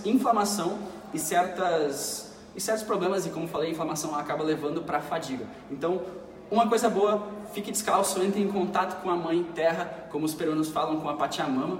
inflamação 0.05 0.79
e, 1.13 1.19
certas, 1.19 2.33
e 2.55 2.61
certos 2.61 2.83
problemas, 2.83 3.25
e 3.25 3.29
como 3.29 3.47
falei, 3.47 3.69
a 3.69 3.71
inflamação 3.71 4.15
acaba 4.15 4.43
levando 4.43 4.81
para 4.81 5.01
fadiga. 5.01 5.45
Então, 5.69 6.01
uma 6.49 6.69
coisa 6.69 6.89
boa, 6.89 7.27
fique 7.53 7.71
descalço, 7.71 8.21
entre 8.21 8.41
em 8.41 8.47
contato 8.47 9.01
com 9.01 9.09
a 9.09 9.15
Mãe 9.15 9.43
Terra, 9.55 10.07
como 10.11 10.25
os 10.25 10.33
peruanos 10.33 10.69
falam 10.69 10.99
com 10.99 11.09
a 11.09 11.15
Pachamama, 11.15 11.79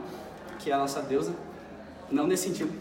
que 0.60 0.72
é 0.72 0.74
a 0.74 0.78
nossa 0.78 1.02
deusa, 1.02 1.34
não 2.12 2.28
nesse 2.28 2.50
sentido. 2.50 2.74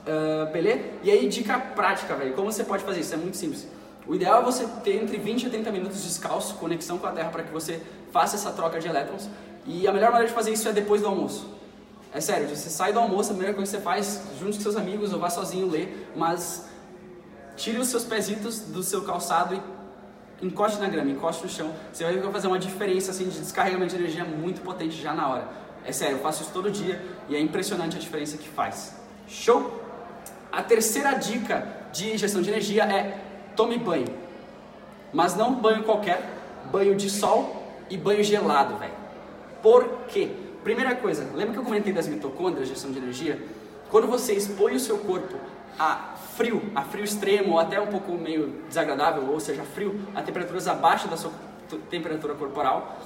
Uh, 0.00 0.50
beleza? 0.50 0.82
E 1.02 1.10
aí, 1.10 1.28
dica 1.28 1.58
prática, 1.58 2.14
velho, 2.14 2.32
como 2.34 2.50
você 2.50 2.64
pode 2.64 2.84
fazer 2.84 3.00
isso? 3.00 3.12
É 3.12 3.16
muito 3.16 3.36
simples. 3.36 3.68
O 4.06 4.14
ideal 4.14 4.40
é 4.40 4.44
você 4.44 4.66
ter 4.82 5.02
entre 5.02 5.18
20 5.18 5.44
e 5.44 5.50
30 5.50 5.70
minutos 5.70 6.02
descalço, 6.02 6.54
conexão 6.54 6.98
com 6.98 7.06
a 7.06 7.12
Terra, 7.12 7.30
para 7.30 7.42
que 7.42 7.52
você 7.52 7.80
faça 8.10 8.36
essa 8.36 8.50
troca 8.50 8.80
de 8.80 8.88
elétrons. 8.88 9.28
E 9.66 9.86
a 9.86 9.92
melhor 9.92 10.10
maneira 10.10 10.28
de 10.28 10.34
fazer 10.34 10.52
isso 10.52 10.68
é 10.68 10.72
depois 10.72 11.00
do 11.00 11.06
almoço. 11.06 11.48
É 12.12 12.20
sério, 12.20 12.48
você 12.48 12.68
sai 12.68 12.92
do 12.92 12.98
almoço, 12.98 13.30
a 13.30 13.34
primeira 13.34 13.54
coisa 13.54 13.70
que 13.70 13.76
você 13.76 13.82
faz, 13.82 14.22
junto 14.38 14.56
com 14.56 14.62
seus 14.62 14.76
amigos 14.76 15.12
ou 15.12 15.20
vá 15.20 15.30
sozinho 15.30 15.70
ler, 15.70 16.10
mas 16.16 16.68
tire 17.56 17.78
os 17.78 17.88
seus 17.88 18.04
pezitos 18.04 18.60
do 18.60 18.82
seu 18.82 19.02
calçado 19.02 19.54
e 19.54 20.46
encoste 20.46 20.80
na 20.80 20.88
grama, 20.88 21.10
encoste 21.10 21.44
no 21.44 21.48
chão. 21.48 21.72
Você 21.92 22.02
vai 22.02 22.14
ver 22.14 22.18
que 22.18 22.24
vai 22.24 22.32
fazer 22.32 22.48
uma 22.48 22.58
diferença 22.58 23.12
assim, 23.12 23.28
de 23.28 23.38
descarregamento 23.38 23.94
de 23.94 24.02
energia 24.02 24.24
muito 24.24 24.60
potente 24.62 25.00
já 25.00 25.14
na 25.14 25.28
hora. 25.28 25.48
É 25.84 25.92
sério, 25.92 26.16
eu 26.16 26.22
faço 26.22 26.42
isso 26.42 26.52
todo 26.52 26.70
dia 26.70 27.00
e 27.28 27.36
é 27.36 27.40
impressionante 27.40 27.96
a 27.96 28.00
diferença 28.00 28.36
que 28.36 28.48
faz. 28.48 28.94
Show? 29.28 29.80
A 30.50 30.62
terceira 30.62 31.12
dica 31.12 31.66
de 31.92 32.18
gestão 32.18 32.42
de 32.42 32.50
energia 32.50 32.84
é 32.84 33.29
tome 33.56 33.78
banho. 33.78 34.06
Mas 35.12 35.34
não 35.34 35.54
banho 35.54 35.82
qualquer, 35.82 36.22
banho 36.70 36.94
de 36.94 37.10
sol 37.10 37.62
e 37.88 37.96
banho 37.96 38.22
gelado, 38.22 38.76
velho. 38.76 38.92
Por 39.62 39.86
quê? 40.08 40.30
Primeira 40.62 40.94
coisa, 40.94 41.26
lembra 41.34 41.54
que 41.54 41.58
eu 41.58 41.64
comentei 41.64 41.92
das 41.92 42.06
mitocôndrias, 42.06 42.68
gestão 42.68 42.90
de 42.90 42.98
energia? 42.98 43.42
Quando 43.90 44.06
você 44.06 44.34
expõe 44.34 44.74
o 44.74 44.80
seu 44.80 44.98
corpo 44.98 45.36
a 45.78 46.14
frio, 46.36 46.62
a 46.74 46.82
frio 46.82 47.04
extremo 47.04 47.52
ou 47.52 47.58
até 47.58 47.80
um 47.80 47.86
pouco 47.86 48.12
meio 48.12 48.62
desagradável, 48.68 49.30
ou 49.30 49.40
seja, 49.40 49.62
frio, 49.62 50.00
a 50.14 50.22
temperaturas 50.22 50.68
abaixo 50.68 51.08
da 51.08 51.16
sua 51.16 51.32
temperatura 51.88 52.34
corporal, 52.34 52.98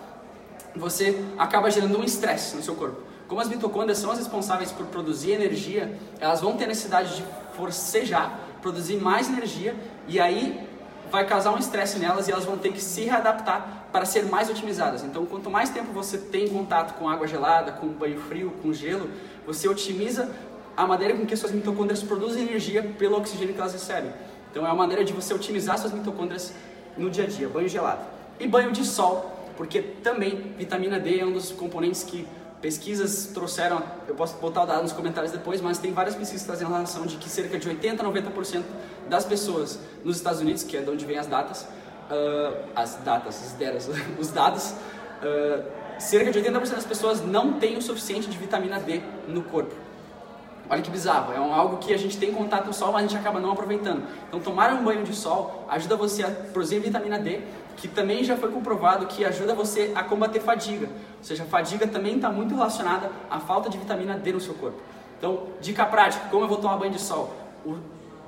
você 0.75 1.25
acaba 1.39 1.71
gerando 1.71 1.99
um 1.99 2.05
estresse 2.05 2.57
no 2.57 2.63
seu 2.63 2.75
corpo. 2.75 3.01
Como 3.29 3.41
as 3.41 3.49
mitocôndrias 3.49 3.99
são 3.99 4.11
as 4.11 4.19
responsáveis 4.19 4.71
por 4.73 4.87
produzir 4.87 5.33
energia, 5.33 5.97
elas 6.21 6.41
vão 6.41 6.57
ter 6.57 6.67
necessidade 6.67 7.17
de 7.17 7.25
forcejar, 7.55 8.39
produzir 8.65 8.97
mais 8.97 9.29
energia 9.29 9.77
e 10.09 10.19
aí 10.19 10.67
vai 11.13 11.27
causar 11.27 11.53
um 11.53 11.59
estresse 11.59 11.99
nelas 11.99 12.27
e 12.27 12.33
elas 12.33 12.47
vão 12.47 12.57
ter 12.57 12.73
que 12.73 12.81
se 12.81 13.03
readaptar 13.03 13.85
para 13.93 14.07
ser 14.07 14.25
mais 14.25 14.49
otimizadas. 14.49 15.05
Então, 15.05 15.27
quanto 15.27 15.51
mais 15.51 15.69
tempo 15.69 15.93
você 15.93 16.17
tem 16.17 16.49
contato 16.49 16.95
com 16.99 17.07
água 17.07 17.27
gelada, 17.29 17.73
com 17.73 17.89
banho 17.89 18.19
frio, 18.23 18.55
com 18.63 18.73
gelo, 18.73 19.11
você 19.47 19.69
otimiza 19.69 20.31
a 20.75 20.87
maneira 20.87 21.15
com 21.15 21.27
que 21.27 21.37
suas 21.37 21.53
mitocôndrias 21.53 22.03
produzem 22.03 22.43
energia 22.43 22.83
pelo 22.99 23.19
oxigênio 23.19 23.53
que 23.55 23.61
elas 23.61 23.75
recebem. 23.75 24.11
Então 24.51 24.65
é 24.65 24.69
uma 24.69 24.75
maneira 24.75 25.05
de 25.05 25.13
você 25.13 25.35
otimizar 25.35 25.79
suas 25.79 25.93
mitocôndrias 25.93 26.55
no 26.97 27.11
dia 27.11 27.25
a 27.25 27.27
dia, 27.27 27.49
banho 27.49 27.69
gelado. 27.69 28.03
E 28.41 28.49
banho 28.49 28.73
de 28.73 28.85
sol, 28.85 29.51
porque 29.59 29.83
também 29.83 30.55
vitamina 30.57 30.99
D 30.99 31.21
é 31.21 31.25
um 31.25 31.33
dos 31.33 31.53
componentes 31.53 32.03
que 32.03 32.27
pesquisas 32.65 33.27
trouxeram, 33.27 33.83
eu 34.09 34.15
posso 34.15 34.39
botar 34.39 34.63
o 34.63 34.67
dado 34.67 34.81
nos 34.81 34.93
comentários 34.93 35.31
depois, 35.31 35.61
mas 35.61 35.77
tem 35.77 35.93
várias 35.93 36.15
pesquisas 36.15 36.47
trazendo 36.47 36.73
relação 36.73 37.05
de 37.05 37.19
que 37.19 37.29
cerca 37.29 37.59
de 37.59 37.69
80 37.69 38.03
a 38.03 38.07
90% 38.11 38.63
das 39.07 39.27
pessoas 39.27 39.79
nos 40.03 40.17
Estados 40.17 40.41
Unidos, 40.41 40.63
que 40.63 40.75
é 40.75 40.81
de 40.81 40.89
onde 40.89 41.05
vem 41.05 41.19
as 41.19 41.27
datas, 41.27 41.61
uh, 41.61 42.57
as 42.75 42.95
datas, 43.05 43.43
as 43.43 43.53
deras, 43.53 43.91
os 44.19 44.31
dados, 44.31 44.71
uh, 44.71 45.63
cerca 45.99 46.33
de 46.33 46.41
80% 46.41 46.71
das 46.71 46.87
pessoas 46.87 47.21
não 47.21 47.53
têm 47.61 47.77
o 47.77 47.83
suficiente 47.83 48.31
de 48.31 48.39
vitamina 48.39 48.81
D 48.81 49.03
no 49.29 49.43
corpo. 49.43 49.75
Olha 50.71 50.81
que 50.81 50.91
bizarro, 50.91 51.35
é 51.35 51.37
algo 51.37 51.77
que 51.77 51.93
a 51.93 51.99
gente 51.99 52.17
tem 52.17 52.33
contato 52.33 52.65
com 52.65 52.71
o 52.71 52.73
sol, 52.73 52.93
mas 52.93 53.05
a 53.05 53.07
gente 53.07 53.21
acaba 53.21 53.39
não 53.39 53.53
aproveitando. 53.53 54.03
Então, 54.27 54.41
tomar 54.41 54.73
um 54.73 54.83
banho 54.83 55.05
de 55.05 55.15
sol 55.15 55.67
ajuda 55.69 55.97
você 55.97 56.23
a 56.23 56.31
produzir 56.31 56.79
vitamina 56.79 57.19
D, 57.19 57.43
que 57.77 57.89
também 57.89 58.25
já 58.25 58.39
foi 58.39 58.51
comprovado 58.51 59.05
que 59.05 59.23
ajuda 59.23 59.55
você 59.55 59.93
a 59.95 60.03
combater 60.03 60.41
fadiga. 60.41 60.89
Ou 61.25 61.29
seja, 61.29 61.45
a 61.45 61.47
fadiga 61.47 61.87
também 61.87 62.17
está 62.17 62.31
muito 62.31 62.55
relacionada 62.55 63.11
à 63.31 63.41
falta 63.41 63.71
de 63.71 63.79
vitamina 63.79 64.15
D 64.15 64.31
no 64.31 64.41
seu 64.41 64.53
corpo. 64.53 64.77
Então, 65.17 65.45
dica 65.59 65.87
prática: 65.87 66.29
como 66.31 66.45
eu 66.45 66.49
vou 66.49 66.59
tomar 66.59 66.77
banho 66.77 66.93
de 66.93 67.01
sol? 67.01 67.35
O, 67.65 67.77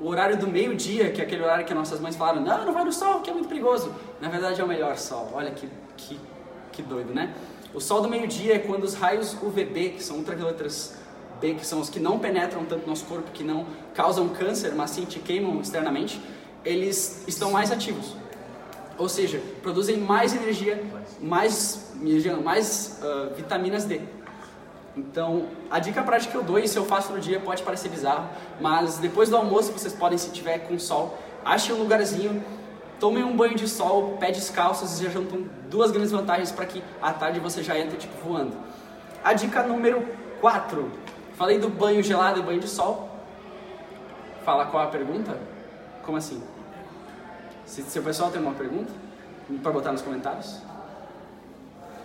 o 0.00 0.08
horário 0.08 0.38
do 0.38 0.46
meio-dia, 0.46 1.10
que 1.10 1.20
é 1.20 1.24
aquele 1.24 1.42
horário 1.42 1.66
que 1.66 1.74
nossas 1.74 2.00
mães 2.00 2.16
falaram, 2.16 2.40
não, 2.40 2.64
não 2.64 2.72
vai 2.72 2.86
no 2.86 2.92
sol, 2.92 3.20
que 3.20 3.28
é 3.28 3.34
muito 3.34 3.50
perigoso. 3.50 3.92
Na 4.18 4.30
verdade, 4.30 4.62
é 4.62 4.64
o 4.64 4.66
melhor 4.66 4.96
sol. 4.96 5.28
Olha 5.34 5.50
que, 5.50 5.68
que, 5.94 6.18
que 6.72 6.80
doido, 6.80 7.12
né? 7.12 7.34
O 7.74 7.82
sol 7.82 8.00
do 8.00 8.08
meio-dia 8.08 8.54
é 8.54 8.58
quando 8.58 8.84
os 8.84 8.94
raios 8.94 9.34
UVB, 9.42 9.90
que 9.90 10.02
são 10.02 10.16
ultravioletas 10.16 10.96
B, 11.38 11.52
que 11.52 11.66
são 11.66 11.80
os 11.80 11.90
que 11.90 12.00
não 12.00 12.18
penetram 12.18 12.64
tanto 12.64 12.84
no 12.84 12.88
nosso 12.88 13.04
corpo, 13.04 13.30
que 13.30 13.44
não 13.44 13.66
causam 13.92 14.26
câncer, 14.30 14.74
mas 14.74 14.88
sim 14.88 15.04
te 15.04 15.18
queimam 15.18 15.60
externamente, 15.60 16.18
eles 16.64 17.24
estão 17.28 17.50
mais 17.50 17.70
ativos. 17.70 18.16
Ou 18.98 19.08
seja, 19.08 19.40
produzem 19.62 19.98
mais 19.98 20.34
energia, 20.34 20.82
mais, 21.20 21.92
mais 22.42 23.00
uh, 23.02 23.34
vitaminas 23.34 23.84
D. 23.84 24.00
Então, 24.96 25.48
a 25.70 25.78
dica 25.78 26.02
prática 26.02 26.32
que 26.32 26.38
eu 26.38 26.42
dou, 26.42 26.58
e 26.58 26.66
se 26.66 26.76
eu 26.76 26.84
faço 26.84 27.12
no 27.12 27.20
dia 27.20 27.38
pode 27.38 27.62
parecer 27.62 27.90
bizarro, 27.90 28.28
mas 28.60 28.98
depois 28.98 29.28
do 29.28 29.36
almoço 29.36 29.70
vocês 29.72 29.92
podem, 29.92 30.16
se 30.16 30.30
tiver 30.30 30.60
com 30.60 30.78
sol, 30.78 31.18
achem 31.44 31.74
um 31.74 31.78
lugarzinho, 31.78 32.42
tomem 32.98 33.22
um 33.22 33.36
banho 33.36 33.54
de 33.54 33.68
sol, 33.68 34.16
pé 34.18 34.32
descalços 34.32 34.98
e 34.98 35.04
já 35.04 35.10
juntam 35.10 35.44
duas 35.68 35.90
grandes 35.90 36.12
vantagens 36.12 36.50
para 36.50 36.64
que 36.64 36.82
à 37.02 37.12
tarde 37.12 37.38
você 37.40 37.62
já 37.62 37.78
entre 37.78 37.98
tipo 37.98 38.16
voando. 38.26 38.56
A 39.22 39.34
dica 39.34 39.62
número 39.62 40.02
4 40.40 41.06
Falei 41.36 41.58
do 41.58 41.68
banho 41.68 42.02
gelado 42.02 42.40
e 42.40 42.42
banho 42.42 42.58
de 42.58 42.68
sol. 42.68 43.10
Fala 44.42 44.64
qual 44.66 44.84
a 44.84 44.86
pergunta? 44.86 45.38
Como 46.02 46.16
assim? 46.16 46.42
Se, 47.66 47.82
se 47.82 47.98
o 47.98 48.02
pessoal 48.02 48.30
tem 48.30 48.40
uma 48.40 48.54
pergunta, 48.54 48.92
para 49.62 49.72
botar 49.72 49.92
nos 49.92 50.02
comentários. 50.02 50.58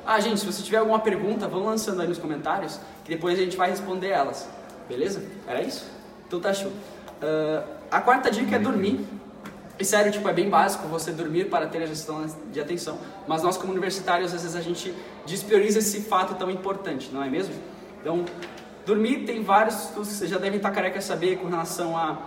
Ah, 0.06 0.20
gente, 0.20 0.39
se 0.39 0.46
você 0.46 0.62
tiver 0.63 0.77
alguma 0.77 1.00
pergunta, 1.00 1.48
vão 1.48 1.63
lançando 1.63 2.01
aí 2.01 2.08
nos 2.08 2.18
comentários, 2.18 2.80
que 3.06 3.12
depois 3.12 3.39
a 3.39 3.44
gente 3.44 3.56
vai 3.56 3.70
responder 3.70 4.10
elas. 4.10 4.50
Beleza? 4.89 5.24
Era 5.48 5.62
isso? 5.62 5.86
Então 6.27 6.39
tá 6.39 6.53
show. 6.53 6.70
Uh, 6.70 7.63
a 7.89 8.01
quarta 8.01 8.30
dica 8.32 8.56
é 8.56 8.60
dormir. 8.60 9.06
E 9.80 9.86
sério, 9.86 10.12
tipo, 10.12 10.27
é 10.27 10.34
bem 10.34 10.50
básico 10.50 10.88
você 10.88 11.12
dormir 11.12 11.46
para 11.46 11.65
ter 11.68 11.82
a 11.82 11.86
gestão 11.86 12.25
de 12.51 12.60
atenção. 12.60 12.98
Mas 13.27 13.41
nós, 13.41 13.58
como 13.58 13.72
universitários, 13.72 14.34
às 14.34 14.41
vezes 14.41 14.56
a 14.56 14.62
gente 14.62 14.94
desprioriza 15.25 15.80
esse 15.80 16.01
fato 16.01 16.36
tão 16.36 16.51
importante, 16.51 17.10
não 17.12 17.24
é 17.24 17.30
mesmo? 17.30 17.56
Então, 18.00 18.25
Dormir 18.86 19.25
tem 19.25 19.44
vários 19.44 19.75
estudos 19.86 20.10
que 20.10 20.15
vocês 20.15 20.30
já 20.30 20.38
devem 20.38 20.58
estar 20.58 20.72
careca 20.72 21.00
saber 21.01 21.38
com 21.38 21.48
relação 21.48 21.96
à, 21.96 22.18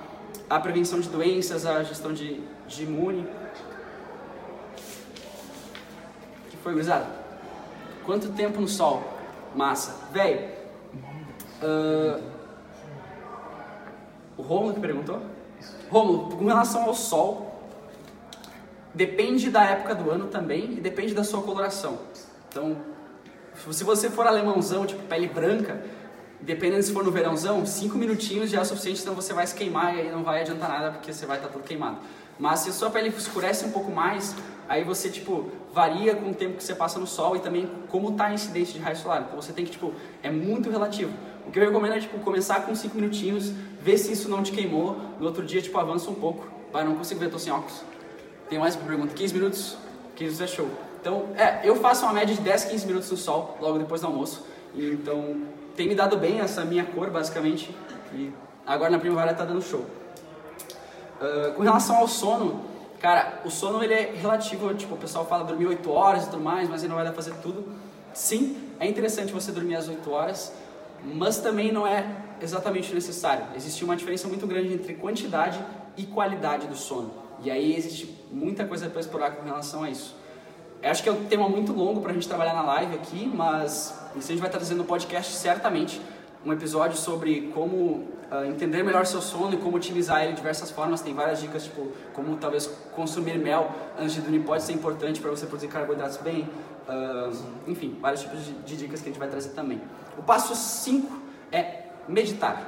à 0.48 0.60
prevenção 0.60 1.00
de 1.00 1.08
doenças, 1.08 1.66
à 1.66 1.82
gestão 1.82 2.12
de, 2.12 2.40
de 2.66 2.84
imune. 2.84 3.26
que 6.50 6.56
foi, 6.56 6.72
gurizada? 6.72 7.06
Quanto 8.04 8.32
tempo 8.32 8.60
no 8.60 8.68
sol? 8.68 9.02
Massa. 9.54 10.08
Velho, 10.12 10.48
uh, 11.62 12.22
o 14.36 14.42
Romulo 14.42 14.74
que 14.74 14.80
perguntou? 14.80 15.22
Romulo, 15.90 16.36
com 16.36 16.46
relação 16.46 16.84
ao 16.84 16.94
sol, 16.94 17.70
depende 18.92 19.50
da 19.50 19.64
época 19.64 19.94
do 19.94 20.10
ano 20.10 20.26
também 20.26 20.74
e 20.74 20.80
depende 20.80 21.14
da 21.14 21.24
sua 21.24 21.42
coloração. 21.42 21.98
Então, 22.48 22.76
se 23.70 23.84
você 23.84 24.10
for 24.10 24.26
alemãozão, 24.26 24.86
tipo 24.86 25.02
pele 25.04 25.28
branca, 25.28 25.82
dependendo 26.40 26.82
se 26.82 26.92
for 26.92 27.04
no 27.04 27.10
verãozão, 27.10 27.64
5 27.64 27.96
minutinhos 27.96 28.50
já 28.50 28.58
é 28.58 28.62
o 28.62 28.64
suficiente, 28.64 29.00
senão 29.00 29.14
você 29.14 29.32
vai 29.32 29.46
se 29.46 29.54
queimar 29.54 29.96
e 29.96 30.00
aí 30.00 30.10
não 30.10 30.22
vai 30.22 30.40
adiantar 30.40 30.68
nada 30.68 30.90
porque 30.92 31.12
você 31.12 31.24
vai 31.26 31.38
estar 31.38 31.48
todo 31.48 31.62
queimado. 31.62 31.98
Mas 32.38 32.60
se 32.60 32.70
a 32.70 32.72
sua 32.72 32.90
pele 32.90 33.08
escurece 33.08 33.64
um 33.64 33.70
pouco 33.70 33.90
mais, 33.90 34.34
aí 34.68 34.84
você, 34.84 35.08
tipo, 35.08 35.50
varia 35.72 36.14
com 36.14 36.30
o 36.30 36.34
tempo 36.34 36.56
que 36.56 36.64
você 36.64 36.74
passa 36.74 36.98
no 36.98 37.06
sol 37.06 37.36
e 37.36 37.40
também 37.40 37.68
como 37.88 38.10
está 38.10 38.26
a 38.26 38.34
incidência 38.34 38.74
de 38.74 38.80
raio 38.80 38.96
solar. 38.96 39.24
Então 39.26 39.40
você 39.40 39.52
tem 39.52 39.64
que, 39.64 39.72
tipo, 39.72 39.92
é 40.22 40.30
muito 40.30 40.70
relativo. 40.70 41.12
O 41.46 41.50
que 41.50 41.58
eu 41.58 41.64
recomendo 41.64 41.94
é, 41.94 42.00
tipo, 42.00 42.18
começar 42.20 42.60
com 42.62 42.74
5 42.74 42.94
minutinhos, 42.96 43.52
ver 43.80 43.98
se 43.98 44.12
isso 44.12 44.28
não 44.28 44.42
te 44.42 44.52
queimou, 44.52 44.96
no 45.20 45.26
outro 45.26 45.44
dia, 45.44 45.60
tipo, 45.60 45.78
avança 45.78 46.10
um 46.10 46.14
pouco. 46.14 46.46
Vai, 46.72 46.84
não 46.84 46.94
consigo 46.94 47.20
ver, 47.20 47.30
tô 47.30 47.38
sem 47.38 47.52
óculos. 47.52 47.82
Tem 48.48 48.58
mais 48.58 48.74
uma 48.74 48.86
pergunta? 48.86 49.14
15 49.14 49.34
minutos? 49.34 49.76
15 50.16 50.24
minutos 50.24 50.40
é 50.40 50.46
show. 50.46 50.68
Então, 51.00 51.26
é, 51.36 51.60
eu 51.62 51.76
faço 51.76 52.04
uma 52.04 52.14
média 52.14 52.34
de 52.34 52.40
10, 52.40 52.64
15 52.64 52.86
minutos 52.86 53.10
no 53.10 53.16
sol, 53.16 53.58
logo 53.60 53.78
depois 53.78 54.00
do 54.00 54.06
almoço. 54.06 54.44
Então, 54.74 55.42
tem 55.76 55.86
me 55.86 55.94
dado 55.94 56.16
bem 56.16 56.40
essa 56.40 56.64
minha 56.64 56.84
cor, 56.84 57.10
basicamente. 57.10 57.74
E 58.12 58.32
agora 58.66 58.90
na 58.90 58.98
primavera 58.98 59.34
tá 59.34 59.44
dando 59.44 59.62
show. 59.62 59.84
Uh, 61.20 61.54
com 61.54 61.62
relação 61.62 61.96
ao 61.96 62.08
sono, 62.08 62.60
cara, 63.00 63.40
o 63.44 63.50
sono 63.50 63.82
ele 63.82 63.94
é 63.94 64.14
relativo. 64.14 64.72
Tipo, 64.74 64.94
o 64.94 64.98
pessoal 64.98 65.24
fala 65.26 65.44
dormir 65.44 65.66
8 65.66 65.90
horas 65.90 66.24
e 66.24 66.30
tudo 66.30 66.42
mais, 66.42 66.68
mas 66.68 66.82
ele 66.82 66.88
não 66.88 66.96
vai 66.96 67.04
dar 67.04 67.12
pra 67.12 67.22
fazer 67.22 67.36
tudo. 67.40 67.64
Sim, 68.12 68.56
é 68.78 68.86
interessante 68.86 69.32
você 69.32 69.50
dormir 69.52 69.76
às 69.76 69.88
8 69.88 70.10
horas, 70.10 70.52
mas 71.04 71.38
também 71.38 71.72
não 71.72 71.86
é 71.86 72.06
exatamente 72.40 72.94
necessário. 72.94 73.46
Existe 73.56 73.84
uma 73.84 73.96
diferença 73.96 74.28
muito 74.28 74.46
grande 74.46 74.72
entre 74.72 74.94
quantidade 74.94 75.58
e 75.96 76.04
qualidade 76.04 76.66
do 76.66 76.76
sono. 76.76 77.10
E 77.42 77.50
aí 77.50 77.76
existe 77.76 78.14
muita 78.30 78.64
coisa 78.64 78.88
para 78.88 79.00
explorar 79.00 79.32
com 79.32 79.44
relação 79.44 79.82
a 79.82 79.90
isso. 79.90 80.16
Eu 80.82 80.90
acho 80.90 81.02
que 81.02 81.08
é 81.08 81.12
um 81.12 81.24
tema 81.24 81.48
muito 81.48 81.72
longo 81.72 82.00
para 82.00 82.10
a 82.10 82.14
gente 82.14 82.28
trabalhar 82.28 82.52
na 82.52 82.62
live 82.62 82.94
aqui, 82.94 83.30
mas 83.34 83.94
isso 84.16 84.30
a 84.30 84.34
gente 84.34 84.40
vai 84.40 84.50
estar 84.50 84.74
no 84.74 84.84
podcast 84.84 85.32
certamente 85.32 86.00
um 86.44 86.52
episódio 86.52 86.96
sobre 86.96 87.50
como 87.54 88.06
uh, 88.30 88.44
entender 88.46 88.82
melhor 88.82 89.06
seu 89.06 89.22
sono 89.22 89.54
e 89.54 89.56
como 89.56 89.76
utilizar 89.76 90.22
ele 90.22 90.32
de 90.32 90.36
diversas 90.36 90.70
formas. 90.70 91.00
Tem 91.00 91.14
várias 91.14 91.40
dicas, 91.40 91.64
tipo, 91.64 91.88
como 92.12 92.36
talvez 92.36 92.66
consumir 92.94 93.38
mel 93.38 93.70
antes 93.98 94.14
de 94.14 94.20
dormir 94.20 94.40
pode 94.40 94.62
ser 94.62 94.72
importante 94.72 95.20
para 95.20 95.30
você 95.30 95.46
produzir 95.46 95.68
carboidratos 95.68 96.18
bem. 96.18 96.48
Uh, 96.86 97.34
enfim, 97.66 97.96
vários 98.00 98.20
tipos 98.20 98.44
de, 98.44 98.52
de, 98.52 98.76
dicas 98.76 99.00
que 99.00 99.08
a 99.08 99.12
gente 99.12 99.18
vai 99.18 99.28
trazer 99.28 99.50
também. 99.50 99.80
O 100.18 100.22
passo 100.22 100.54
5 100.54 101.10
é 101.50 101.84
meditar. 102.06 102.62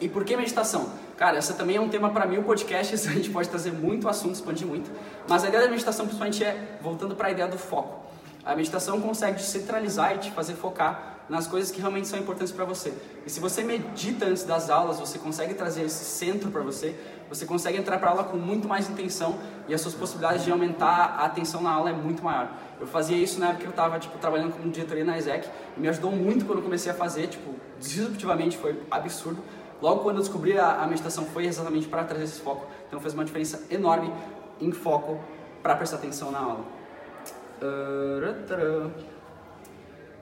E 0.00 0.08
por 0.08 0.24
que 0.24 0.36
meditação? 0.36 0.90
Cara, 1.18 1.36
essa 1.36 1.54
também 1.54 1.76
é 1.76 1.80
um 1.80 1.88
tema 1.88 2.10
para 2.10 2.26
mil 2.26 2.42
podcasts, 2.42 3.06
a 3.08 3.12
gente 3.12 3.30
pode 3.30 3.48
trazer 3.48 3.72
muito 3.72 4.08
assunto, 4.08 4.34
expandir 4.34 4.66
muito. 4.66 4.90
Mas 5.28 5.44
a 5.44 5.48
ideia 5.48 5.64
da 5.64 5.70
meditação, 5.70 6.06
principalmente, 6.06 6.42
é 6.42 6.78
voltando 6.80 7.14
para 7.14 7.28
a 7.28 7.30
ideia 7.30 7.48
do 7.48 7.58
foco. 7.58 8.06
A 8.44 8.54
meditação 8.54 9.00
consegue 9.00 9.38
te 9.38 9.44
centralizar 9.44 10.14
e 10.14 10.18
te 10.18 10.30
fazer 10.30 10.54
focar 10.54 11.15
nas 11.28 11.46
coisas 11.46 11.70
que 11.70 11.80
realmente 11.80 12.06
são 12.06 12.18
importantes 12.18 12.52
para 12.52 12.64
você. 12.64 12.92
E 13.24 13.30
se 13.30 13.40
você 13.40 13.62
medita 13.62 14.26
antes 14.26 14.44
das 14.44 14.70
aulas, 14.70 14.98
você 14.98 15.18
consegue 15.18 15.54
trazer 15.54 15.82
esse 15.82 16.04
centro 16.04 16.50
para 16.50 16.62
você, 16.62 16.94
você 17.28 17.44
consegue 17.44 17.78
entrar 17.78 17.98
para 17.98 18.10
aula 18.10 18.24
com 18.24 18.36
muito 18.36 18.68
mais 18.68 18.88
intenção 18.88 19.38
e 19.66 19.74
as 19.74 19.80
suas 19.80 19.94
possibilidades 19.94 20.44
de 20.44 20.52
aumentar 20.52 21.16
a 21.18 21.24
atenção 21.24 21.60
na 21.60 21.70
aula 21.70 21.90
é 21.90 21.92
muito 21.92 22.22
maior. 22.22 22.50
Eu 22.80 22.86
fazia 22.86 23.16
isso 23.16 23.40
na 23.40 23.46
época 23.46 23.62
que 23.62 23.66
eu 23.66 23.70
estava 23.70 23.98
tipo, 23.98 24.16
trabalhando 24.18 24.52
como 24.52 24.70
diretoria 24.70 25.04
na 25.04 25.18
ESEC 25.18 25.48
e 25.76 25.80
me 25.80 25.88
ajudou 25.88 26.12
muito 26.12 26.44
quando 26.44 26.58
eu 26.58 26.64
comecei 26.64 26.92
a 26.92 26.94
fazer, 26.94 27.26
tipo, 27.26 27.54
disruptivamente, 27.80 28.56
foi 28.56 28.80
absurdo. 28.90 29.42
Logo 29.82 30.02
quando 30.02 30.16
eu 30.16 30.22
descobri 30.22 30.58
a, 30.58 30.82
a 30.82 30.86
meditação 30.86 31.24
foi 31.26 31.46
exatamente 31.46 31.88
para 31.88 32.04
trazer 32.04 32.24
esse 32.24 32.40
foco. 32.40 32.66
Então 32.86 33.00
fez 33.00 33.12
uma 33.12 33.24
diferença 33.24 33.62
enorme 33.70 34.12
em 34.60 34.70
foco 34.70 35.18
para 35.62 35.74
prestar 35.74 35.96
atenção 35.96 36.30
na 36.30 36.38
aula. 36.38 36.64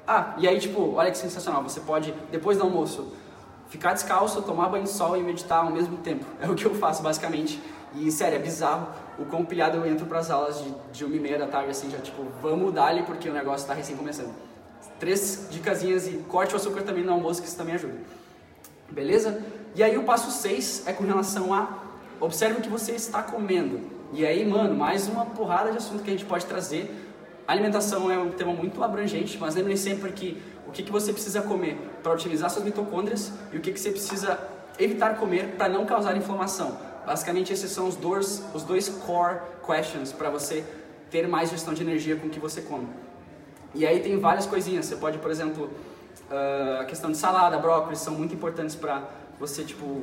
Ah, 0.07 0.35
e 0.39 0.47
aí 0.47 0.59
tipo, 0.61 0.95
olha 0.95 1.11
que 1.11 1.19
sensacional, 1.19 1.63
você 1.63 1.81
pode, 1.81 2.13
depois 2.31 2.59
do 2.59 2.65
almoço, 2.65 3.13
ficar 3.69 3.95
descalço, 3.95 4.43
tomar 4.43 4.69
banho 4.69 4.85
de 4.85 4.91
sol 4.91 5.17
e 5.17 5.23
meditar 5.23 5.65
ao 5.65 5.71
mesmo 5.71 5.97
tempo. 5.99 6.25
É 6.41 6.49
o 6.49 6.55
que 6.55 6.65
eu 6.65 6.75
faço 6.75 7.03
basicamente. 7.03 7.61
E 7.95 8.11
sério, 8.11 8.37
é 8.37 8.39
bizarro 8.41 8.89
o 9.19 9.25
quão 9.25 9.45
pilhado 9.45 9.77
eu 9.79 9.87
entro 9.87 10.05
para 10.07 10.19
as 10.19 10.31
aulas 10.31 10.59
de, 10.59 10.75
de 10.93 11.05
uma 11.05 11.15
e 11.15 11.21
meia 11.21 11.39
da 11.39 11.47
tarde, 11.47 11.71
assim, 11.71 11.89
já 11.91 11.99
tipo, 11.99 12.25
vamos 12.43 12.75
dar 12.75 12.87
ali 12.87 13.05
porque 13.05 13.29
o 13.29 13.33
negócio 13.33 13.65
está 13.65 13.73
recém 13.73 13.97
começando. 13.97 14.35
Três 14.99 15.49
dicasinhas 15.51 16.07
e 16.07 16.19
corte 16.29 16.55
o 16.55 16.57
açúcar 16.57 16.83
também 16.83 17.05
no 17.05 17.13
almoço, 17.13 17.41
que 17.41 17.49
isso 17.49 17.57
também 17.57 17.75
ajuda. 17.75 17.95
Beleza? 18.91 19.43
E 19.75 19.83
aí 19.83 19.97
o 19.97 20.05
passo 20.05 20.31
6 20.31 20.87
é 20.87 20.93
com 20.93 21.05
relação 21.05 21.55
a 21.55 21.85
observe 22.21 22.59
o 22.59 22.63
que 22.63 22.69
você 22.69 22.93
está 22.93 23.23
comendo. 23.23 23.81
E 24.13 24.25
aí, 24.25 24.47
mano, 24.47 24.75
mais 24.75 25.09
uma 25.09 25.27
porrada 25.27 25.73
de 25.73 25.79
assunto 25.79 26.03
que 26.03 26.11
a 26.11 26.13
gente 26.13 26.25
pode 26.25 26.47
trazer. 26.47 27.04
Alimentação 27.47 28.11
é 28.11 28.19
um 28.19 28.31
tema 28.31 28.53
muito 28.53 28.83
abrangente, 28.83 29.37
mas 29.39 29.55
lembre 29.55 29.77
sempre 29.77 30.11
que 30.13 30.43
o 30.67 30.73
que, 30.73 30.83
que 30.83 30.91
você 30.91 31.13
precisa 31.13 31.43
comer 31.43 31.77
para 32.03 32.13
otimizar 32.13 32.49
suas 32.49 32.65
mitocôndrias 32.65 33.33
e 33.53 33.59
o 33.59 33.61
que, 33.61 33.71
que 33.73 33.79
você 33.79 33.91
precisa 33.91 34.39
evitar 34.79 35.17
comer 35.17 35.55
para 35.57 35.69
não 35.69 35.85
causar 35.85 36.17
inflamação. 36.17 36.79
Basicamente, 37.07 37.53
esses 37.53 37.71
são 37.71 37.87
os 37.87 37.97
dois, 37.97 38.43
os 38.55 38.63
dois 38.63 38.89
core 38.89 39.39
questions 39.65 40.11
para 40.11 40.31
você 40.31 40.65
ter 41.11 41.29
mais 41.29 41.51
gestão 41.51 41.75
de 41.75 41.83
energia 41.83 42.17
com 42.17 42.29
o 42.29 42.31
que 42.31 42.41
você 42.41 42.63
come. 42.63 42.89
E 43.75 43.87
aí 43.87 44.01
tem 44.01 44.19
várias 44.19 44.47
coisinhas. 44.47 44.87
Você 44.87 44.97
pode, 44.97 45.19
por 45.19 45.31
exemplo, 45.31 45.71
uh, 46.31 46.81
a 46.81 46.85
questão 46.87 47.11
de 47.11 47.19
salada, 47.19 47.59
brócolis 47.59 47.99
são 47.99 48.15
muito 48.15 48.35
importantes 48.35 48.75
para 48.75 49.03
você 49.39 49.65
tipo 49.65 50.03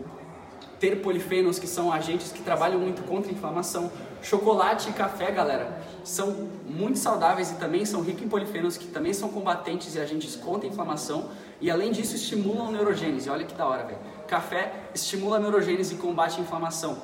ter 0.81 0.95
polifenos 0.95 1.59
que 1.59 1.67
são 1.67 1.93
agentes 1.93 2.31
que 2.31 2.41
trabalham 2.41 2.79
muito 2.79 3.03
contra 3.03 3.31
a 3.31 3.33
inflamação. 3.33 3.91
Chocolate 4.19 4.89
e 4.89 4.93
café, 4.93 5.31
galera, 5.31 5.79
são 6.03 6.49
muito 6.65 6.97
saudáveis 6.97 7.51
e 7.51 7.55
também 7.55 7.85
são 7.85 8.01
ricos 8.01 8.23
em 8.23 8.27
polifenos 8.27 8.77
que 8.77 8.87
também 8.87 9.13
são 9.13 9.29
combatentes 9.29 9.93
e 9.93 9.99
agentes 9.99 10.35
contra 10.35 10.67
a 10.67 10.71
inflamação 10.71 11.29
e 11.61 11.69
além 11.69 11.91
disso 11.91 12.15
estimulam 12.15 12.69
a 12.69 12.71
neurogênese. 12.71 13.29
Olha 13.29 13.45
que 13.45 13.53
da 13.53 13.67
hora, 13.67 13.83
velho. 13.83 13.99
Café 14.27 14.73
estimula 14.95 15.37
a 15.37 15.39
neurogênese 15.39 15.93
e 15.93 15.97
combate 15.99 16.39
a 16.39 16.41
inflamação. 16.41 16.97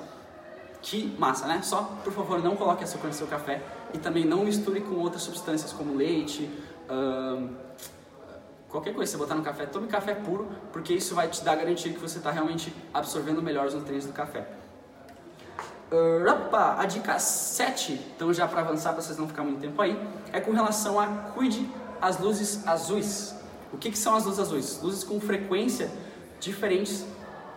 Que 0.82 1.16
massa, 1.20 1.46
né? 1.46 1.62
Só, 1.62 1.84
por 2.04 2.12
favor, 2.12 2.42
não 2.44 2.56
coloque 2.56 2.84
açúcar 2.84 3.10
no 3.10 3.14
seu 3.14 3.28
café 3.28 3.62
e 3.94 4.00
também 4.00 4.26
não 4.26 4.44
misture 4.44 4.82
com 4.82 4.96
outras 4.96 5.22
substâncias 5.22 5.72
como 5.72 5.96
leite, 5.96 6.50
hum, 6.90 7.50
qualquer 8.70 8.94
coisa 8.94 9.12
você 9.12 9.18
botar 9.18 9.36
no 9.36 9.44
café, 9.44 9.66
tome 9.66 9.88
café 9.88 10.14
puro, 10.14 10.48
porque 10.72 10.94
isso 10.94 11.16
vai 11.16 11.28
te 11.28 11.44
dar 11.44 11.56
garantia 11.56 11.92
que 11.92 12.00
você 12.00 12.18
está 12.18 12.32
realmente 12.32 12.74
absorvendo 12.94 13.42
melhor 13.42 13.68
os 13.68 13.74
nutrientes 13.74 14.08
do 14.08 14.14
café. 14.14 14.48
Opa, 16.30 16.76
a 16.80 16.86
dica 16.86 17.18
7, 17.18 17.94
então 18.16 18.34
já 18.34 18.46
para 18.46 18.62
avançar, 18.62 18.92
para 18.92 19.02
vocês 19.02 19.18
não 19.18 19.28
ficar 19.28 19.44
muito 19.44 19.62
tempo 19.62 19.82
aí, 19.82 19.98
é 20.34 20.42
com 20.42 20.52
relação 20.52 21.00
a 21.00 21.08
cuide 21.34 21.70
as 22.02 22.20
luzes 22.20 22.68
azuis. 22.68 23.36
O 23.72 23.78
que, 23.78 23.92
que 23.92 23.98
são 23.98 24.16
as 24.16 24.26
luzes 24.26 24.40
azuis? 24.40 24.82
Luzes 24.82 25.04
com 25.04 25.20
frequência 25.20 25.90
diferentes, 26.40 27.02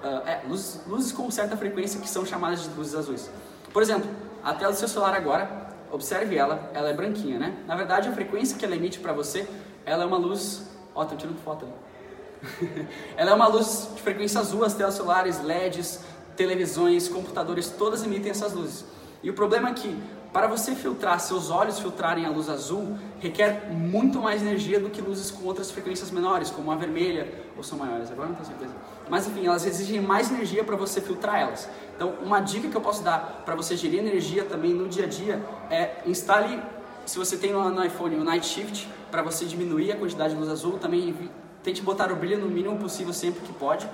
uh, 0.02 0.26
é, 0.26 0.42
luzes, 0.46 0.80
luzes 0.86 1.12
com 1.12 1.28
certa 1.30 1.56
frequência 1.56 2.00
que 2.00 2.08
são 2.08 2.24
chamadas 2.24 2.62
de 2.62 2.70
luzes 2.70 2.94
azuis. 2.94 3.30
Por 3.72 3.82
exemplo, 3.82 4.08
a 4.42 4.54
tela 4.54 4.72
do 4.72 4.78
seu 4.78 4.88
celular 4.88 5.14
agora, 5.14 5.68
observe 5.90 6.36
ela, 6.36 6.70
ela 6.72 6.88
é 6.88 6.92
branquinha, 6.92 7.38
né? 7.38 7.56
Na 7.66 7.74
verdade, 7.74 8.08
a 8.08 8.12
frequência 8.12 8.56
que 8.56 8.64
ela 8.64 8.76
emite 8.76 9.00
para 9.00 9.12
você, 9.12 9.48
ela 9.84 10.04
é 10.04 10.06
uma 10.06 10.18
luz 10.18 10.69
Ó, 10.94 11.04
tô 11.04 11.16
tirando 11.16 11.38
foto 11.42 11.64
ali. 11.64 12.86
Ela 13.16 13.32
é 13.32 13.34
uma 13.34 13.48
luz 13.48 13.88
de 13.94 14.02
frequência 14.02 14.40
azul, 14.40 14.64
as 14.64 14.74
telas 14.74 14.94
solares, 14.94 15.42
LEDs, 15.42 16.00
televisões, 16.36 17.08
computadores, 17.08 17.68
todas 17.68 18.02
emitem 18.02 18.30
essas 18.30 18.52
luzes. 18.52 18.84
E 19.22 19.28
o 19.28 19.34
problema 19.34 19.68
é 19.68 19.74
que, 19.74 19.94
para 20.32 20.46
você 20.46 20.74
filtrar, 20.74 21.20
seus 21.20 21.50
olhos 21.50 21.78
filtrarem 21.78 22.24
a 22.24 22.30
luz 22.30 22.48
azul, 22.48 22.96
requer 23.18 23.70
muito 23.70 24.20
mais 24.20 24.40
energia 24.40 24.80
do 24.80 24.88
que 24.88 25.02
luzes 25.02 25.30
com 25.30 25.44
outras 25.44 25.70
frequências 25.70 26.10
menores, 26.10 26.50
como 26.50 26.70
a 26.70 26.76
vermelha, 26.76 27.30
ou 27.56 27.62
são 27.62 27.76
maiores, 27.76 28.10
agora 28.10 28.28
não 28.28 28.34
tenho 28.36 28.46
certeza. 28.46 28.72
Mas 29.10 29.26
enfim, 29.26 29.46
elas 29.46 29.66
exigem 29.66 30.00
mais 30.00 30.30
energia 30.30 30.64
para 30.64 30.76
você 30.76 31.00
filtrar 31.00 31.40
elas. 31.40 31.68
Então, 31.94 32.14
uma 32.22 32.40
dica 32.40 32.68
que 32.68 32.76
eu 32.76 32.80
posso 32.80 33.02
dar 33.02 33.42
para 33.44 33.54
você 33.54 33.76
gerir 33.76 33.98
energia 33.98 34.44
também 34.44 34.72
no 34.72 34.88
dia 34.88 35.04
a 35.04 35.08
dia 35.08 35.44
é 35.68 36.00
instale, 36.06 36.62
se 37.06 37.18
você 37.18 37.36
tem 37.36 37.52
no 37.52 37.84
iPhone 37.84 38.16
o 38.16 38.24
Night 38.24 38.46
Shift, 38.46 38.88
para 39.10 39.22
você 39.22 39.44
diminuir 39.44 39.92
a 39.92 39.96
quantidade 39.96 40.34
de 40.34 40.38
luz 40.38 40.50
azul. 40.50 40.78
Também 40.78 41.14
tente 41.62 41.82
botar 41.82 42.12
o 42.12 42.16
brilho 42.16 42.38
no 42.38 42.46
mínimo 42.46 42.78
possível 42.78 43.12
sempre 43.12 43.40
que 43.40 43.52
pode. 43.52 43.88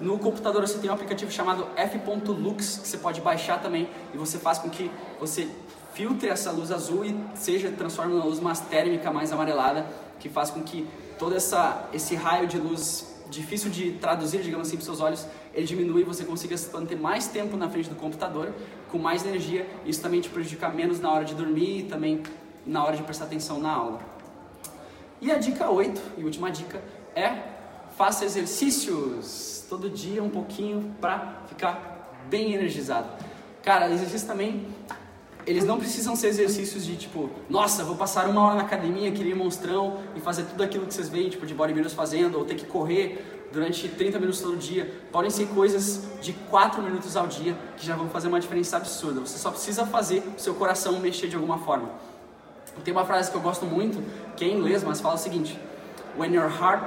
No 0.00 0.18
computador 0.18 0.66
você 0.66 0.78
tem 0.78 0.90
um 0.90 0.92
aplicativo 0.92 1.30
chamado 1.30 1.66
f.lux 1.74 2.78
que 2.78 2.88
você 2.88 2.98
pode 2.98 3.20
baixar 3.20 3.62
também 3.62 3.88
e 4.12 4.18
você 4.18 4.38
faz 4.38 4.58
com 4.58 4.68
que 4.68 4.90
você 5.18 5.48
filtre 5.94 6.28
essa 6.28 6.50
luz 6.50 6.70
azul 6.70 7.04
e 7.04 7.16
seja 7.34 7.70
transforme 7.70 8.12
numa 8.12 8.26
luz 8.26 8.38
mais 8.38 8.60
térmica, 8.60 9.10
mais 9.10 9.32
amarelada, 9.32 9.86
que 10.20 10.28
faz 10.28 10.50
com 10.50 10.62
que 10.62 10.86
todo 11.18 11.34
essa 11.34 11.88
esse 11.94 12.14
raio 12.14 12.46
de 12.46 12.58
luz 12.58 13.16
difícil 13.30 13.70
de 13.70 13.92
traduzir, 13.92 14.42
digamos 14.42 14.68
assim, 14.68 14.76
para 14.76 14.84
seus 14.84 15.00
olhos, 15.00 15.26
ele 15.52 15.66
diminui 15.66 16.02
e 16.02 16.04
você 16.04 16.24
consiga 16.24 16.56
se 16.56 16.72
manter 16.72 16.96
mais 16.96 17.26
tempo 17.26 17.56
na 17.56 17.68
frente 17.68 17.88
do 17.88 17.96
computador, 17.96 18.52
com 18.90 18.98
mais 18.98 19.24
energia. 19.24 19.66
Isso 19.84 20.00
também 20.00 20.20
te 20.20 20.28
prejudica 20.28 20.68
menos 20.68 21.00
na 21.00 21.10
hora 21.10 21.24
de 21.24 21.34
dormir 21.34 21.80
e 21.80 21.82
também 21.84 22.22
na 22.66 22.84
hora 22.84 22.96
de 22.96 23.02
prestar 23.02 23.26
atenção 23.26 23.60
na 23.60 23.70
aula. 23.70 24.00
E 25.20 25.30
a 25.30 25.38
dica 25.38 25.70
8, 25.70 26.00
e 26.18 26.24
última 26.24 26.50
dica, 26.50 26.82
é 27.14 27.54
faça 27.96 28.24
exercícios 28.24 29.64
todo 29.68 29.88
dia 29.88 30.22
um 30.22 30.28
pouquinho 30.28 30.94
para 31.00 31.42
ficar 31.48 32.12
bem 32.28 32.52
energizado. 32.52 33.08
Cara, 33.62 33.90
exercícios 33.90 34.22
também, 34.22 34.66
eles 35.46 35.64
não 35.64 35.78
precisam 35.78 36.14
ser 36.14 36.28
exercícios 36.28 36.84
de 36.84 36.96
tipo, 36.96 37.30
nossa, 37.48 37.84
vou 37.84 37.96
passar 37.96 38.28
uma 38.28 38.42
hora 38.42 38.56
na 38.56 38.62
academia, 38.62 39.10
querer 39.10 39.34
monstrão 39.34 40.00
e 40.14 40.20
fazer 40.20 40.44
tudo 40.44 40.62
aquilo 40.62 40.86
que 40.86 40.92
vocês 40.92 41.08
veem, 41.08 41.30
tipo, 41.30 41.46
de 41.46 41.54
bodybuilders 41.54 41.94
fazendo, 41.94 42.36
ou 42.36 42.44
ter 42.44 42.56
que 42.56 42.66
correr 42.66 43.48
durante 43.52 43.88
30 43.88 44.18
minutos 44.18 44.40
todo 44.40 44.56
dia. 44.56 44.92
Podem 45.10 45.30
ser 45.30 45.46
coisas 45.48 46.02
de 46.20 46.32
4 46.32 46.82
minutos 46.82 47.16
ao 47.16 47.26
dia 47.26 47.56
que 47.76 47.86
já 47.86 47.96
vão 47.96 48.08
fazer 48.08 48.28
uma 48.28 48.40
diferença 48.40 48.76
absurda. 48.76 49.20
Você 49.20 49.38
só 49.38 49.50
precisa 49.50 49.86
fazer 49.86 50.22
o 50.36 50.40
seu 50.40 50.54
coração 50.54 50.98
mexer 50.98 51.28
de 51.28 51.36
alguma 51.36 51.58
forma. 51.58 51.90
Tem 52.84 52.92
uma 52.92 53.04
frase 53.04 53.30
que 53.30 53.36
eu 53.36 53.40
gosto 53.40 53.66
muito, 53.66 54.02
que 54.36 54.44
é 54.44 54.48
em 54.48 54.58
inglês, 54.58 54.82
mas 54.84 55.00
fala 55.00 55.14
o 55.14 55.18
seguinte: 55.18 55.58
When 56.16 56.34
your 56.34 56.50
heart. 56.50 56.82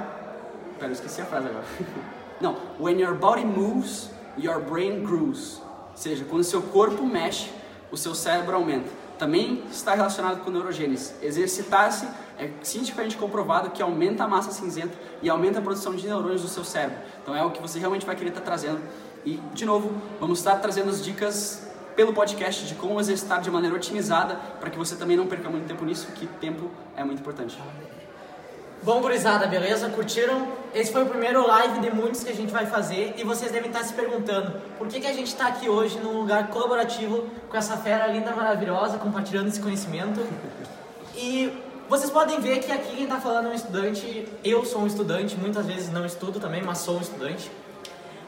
Pera, 0.79 0.91
eu 0.91 0.93
esqueci 0.93 1.21
a 1.21 1.25
frase 1.25 1.47
agora. 1.47 1.65
Não, 2.39 2.55
when 2.79 2.99
your 2.99 3.15
body 3.15 3.45
moves, 3.45 4.09
your 4.37 4.59
brain 4.61 5.03
grows. 5.03 5.61
Ou 5.91 5.97
seja, 5.97 6.23
quando 6.23 6.43
seu 6.43 6.61
corpo 6.61 7.05
mexe, 7.05 7.51
o 7.91 7.97
seu 7.97 8.15
cérebro 8.15 8.55
aumenta. 8.55 8.89
Também 9.17 9.63
está 9.69 9.93
relacionado 9.93 10.41
com 10.43 10.49
neurogênese. 10.49 11.13
Exercitar-se 11.21 12.07
é 12.37 12.49
cientificamente 12.63 13.17
comprovado 13.17 13.71
que 13.71 13.81
aumenta 13.83 14.23
a 14.23 14.27
massa 14.27 14.51
cinzenta 14.51 14.97
e 15.21 15.29
aumenta 15.29 15.59
a 15.59 15.61
produção 15.61 15.93
de 15.93 16.07
neurônios 16.07 16.41
do 16.41 16.47
seu 16.47 16.63
cérebro. 16.63 16.97
Então 17.21 17.35
é 17.35 17.43
o 17.43 17.51
que 17.51 17.61
você 17.61 17.77
realmente 17.77 18.05
vai 18.05 18.15
querer 18.15 18.29
estar 18.29 18.41
trazendo. 18.41 18.79
E, 19.25 19.33
de 19.53 19.65
novo, 19.65 19.91
vamos 20.19 20.39
estar 20.39 20.55
trazendo 20.55 20.89
as 20.89 21.03
dicas 21.03 21.68
pelo 21.99 22.13
podcast 22.13 22.65
de 22.65 22.75
como 22.75 22.97
exercitar 22.97 23.41
de 23.41 23.51
maneira 23.51 23.75
otimizada 23.75 24.35
para 24.57 24.69
que 24.69 24.77
você 24.77 24.95
também 24.95 25.17
não 25.17 25.27
perca 25.27 25.49
muito 25.49 25.67
tempo 25.67 25.83
nisso, 25.83 26.07
que 26.15 26.25
tempo 26.25 26.71
é 26.95 27.03
muito 27.03 27.19
importante. 27.19 27.59
Bom, 28.81 29.01
gurizada, 29.01 29.45
beleza? 29.47 29.89
Curtiram? 29.89 30.47
Esse 30.73 30.93
foi 30.93 31.03
o 31.03 31.07
primeiro 31.07 31.45
live 31.45 31.81
de 31.81 31.91
muitos 31.93 32.23
que 32.23 32.29
a 32.29 32.33
gente 32.33 32.53
vai 32.53 32.65
fazer 32.65 33.15
e 33.17 33.25
vocês 33.25 33.51
devem 33.51 33.69
estar 33.69 33.83
se 33.83 33.93
perguntando 33.93 34.61
por 34.77 34.87
que, 34.87 35.01
que 35.01 35.07
a 35.07 35.11
gente 35.11 35.27
está 35.27 35.49
aqui 35.49 35.67
hoje 35.67 35.99
num 35.99 36.21
lugar 36.21 36.47
colaborativo 36.47 37.25
com 37.49 37.57
essa 37.57 37.75
fera 37.75 38.07
linda, 38.07 38.33
maravilhosa, 38.33 38.97
compartilhando 38.97 39.49
esse 39.49 39.59
conhecimento. 39.59 40.25
E 41.17 41.51
vocês 41.89 42.09
podem 42.09 42.39
ver 42.39 42.59
que 42.59 42.71
aqui 42.71 42.95
quem 42.95 43.03
está 43.03 43.19
falando 43.19 43.47
é 43.47 43.49
um 43.49 43.55
estudante, 43.55 44.25
eu 44.41 44.63
sou 44.63 44.83
um 44.83 44.87
estudante, 44.87 45.35
muitas 45.35 45.65
vezes 45.65 45.91
não 45.91 46.05
estudo 46.05 46.39
também, 46.39 46.63
mas 46.63 46.77
sou 46.77 46.97
um 46.97 47.01
estudante. 47.01 47.51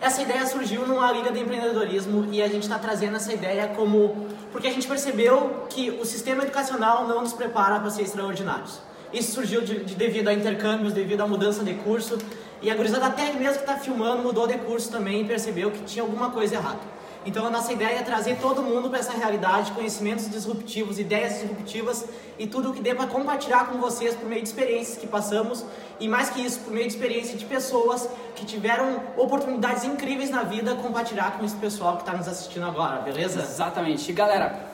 Essa 0.02 0.24
ideia 0.24 0.48
surgiu 0.48 0.88
numa 0.88 1.12
liga 1.12 1.32
de 1.32 1.40
empreendedorismo 1.40 2.28
e 2.32 2.42
a 2.42 2.48
gente 2.48 2.64
está 2.64 2.80
trazendo 2.80 3.18
essa 3.18 3.32
ideia 3.32 3.68
como 3.68 4.26
porque 4.52 4.68
a 4.68 4.72
gente 4.72 4.88
percebeu 4.88 5.68
que 5.70 5.92
o 5.92 6.06
sistema 6.06 6.42
educacional 6.42 7.08
não 7.08 7.22
nos 7.22 7.34
prepara 7.34 7.80
para 7.80 7.92
ser 7.92 8.02
extraordinários. 8.02 8.80
Isso 9.14 9.34
surgiu 9.34 9.62
de, 9.62 9.84
de, 9.84 9.94
devido 9.94 10.28
a 10.30 10.34
intercâmbios, 10.34 10.92
devido 10.92 11.22
à 11.22 11.28
mudança 11.28 11.64
de 11.64 11.76
curso 11.76 12.18
e 12.64 12.72
a 12.72 12.76
gurizada 12.76 13.06
até 13.06 13.32
mesmo 13.34 13.58
que 13.58 13.70
está 13.70 13.78
filmando 13.78 14.24
mudou 14.24 14.48
de 14.48 14.58
curso 14.58 14.90
também 14.90 15.22
e 15.22 15.24
percebeu 15.24 15.70
que 15.70 15.84
tinha 15.84 16.02
alguma 16.04 16.32
coisa 16.32 16.56
errada. 16.56 16.80
Então 17.24 17.46
a 17.46 17.50
nossa 17.52 17.72
ideia 17.72 18.00
é 18.00 18.02
trazer 18.02 18.38
todo 18.38 18.64
mundo 18.64 18.90
para 18.90 18.98
essa 18.98 19.14
realidade, 19.14 19.72
conhecimentos 19.74 20.30
disruptivos, 20.30 20.98
ideias 20.98 21.40
disruptivas 21.40 22.06
e 22.40 22.48
tudo 22.48 22.72
o 22.72 22.74
que 22.74 22.82
dê 22.82 22.96
para 22.96 23.06
compartilhar 23.06 23.68
com 23.68 23.78
vocês 23.78 24.16
por 24.16 24.28
meio 24.28 24.42
de 24.42 24.48
experiências 24.48 24.98
que 24.98 25.06
passamos 25.06 25.64
e 26.00 26.08
mais 26.08 26.32
que 26.32 26.42
isso, 26.42 26.62
por 26.62 26.74
meio 26.74 26.88
de 26.88 26.94
experiência 26.94 27.38
de 27.38 27.46
pessoas 27.46 28.10
que 28.36 28.44
tiveram 28.44 29.04
oportunidades 29.18 29.84
incríveis 29.84 30.32
na 30.32 30.42
vida, 30.42 30.74
compartilhar 30.76 31.38
com 31.38 31.46
esse 31.46 31.56
pessoal 31.58 31.98
que 31.98 32.02
está 32.02 32.18
nos 32.18 32.28
assistindo 32.28 32.66
agora, 32.66 33.02
beleza? 33.02 33.42
Exatamente. 33.42 34.10
E 34.10 34.14
galera, 34.14 34.71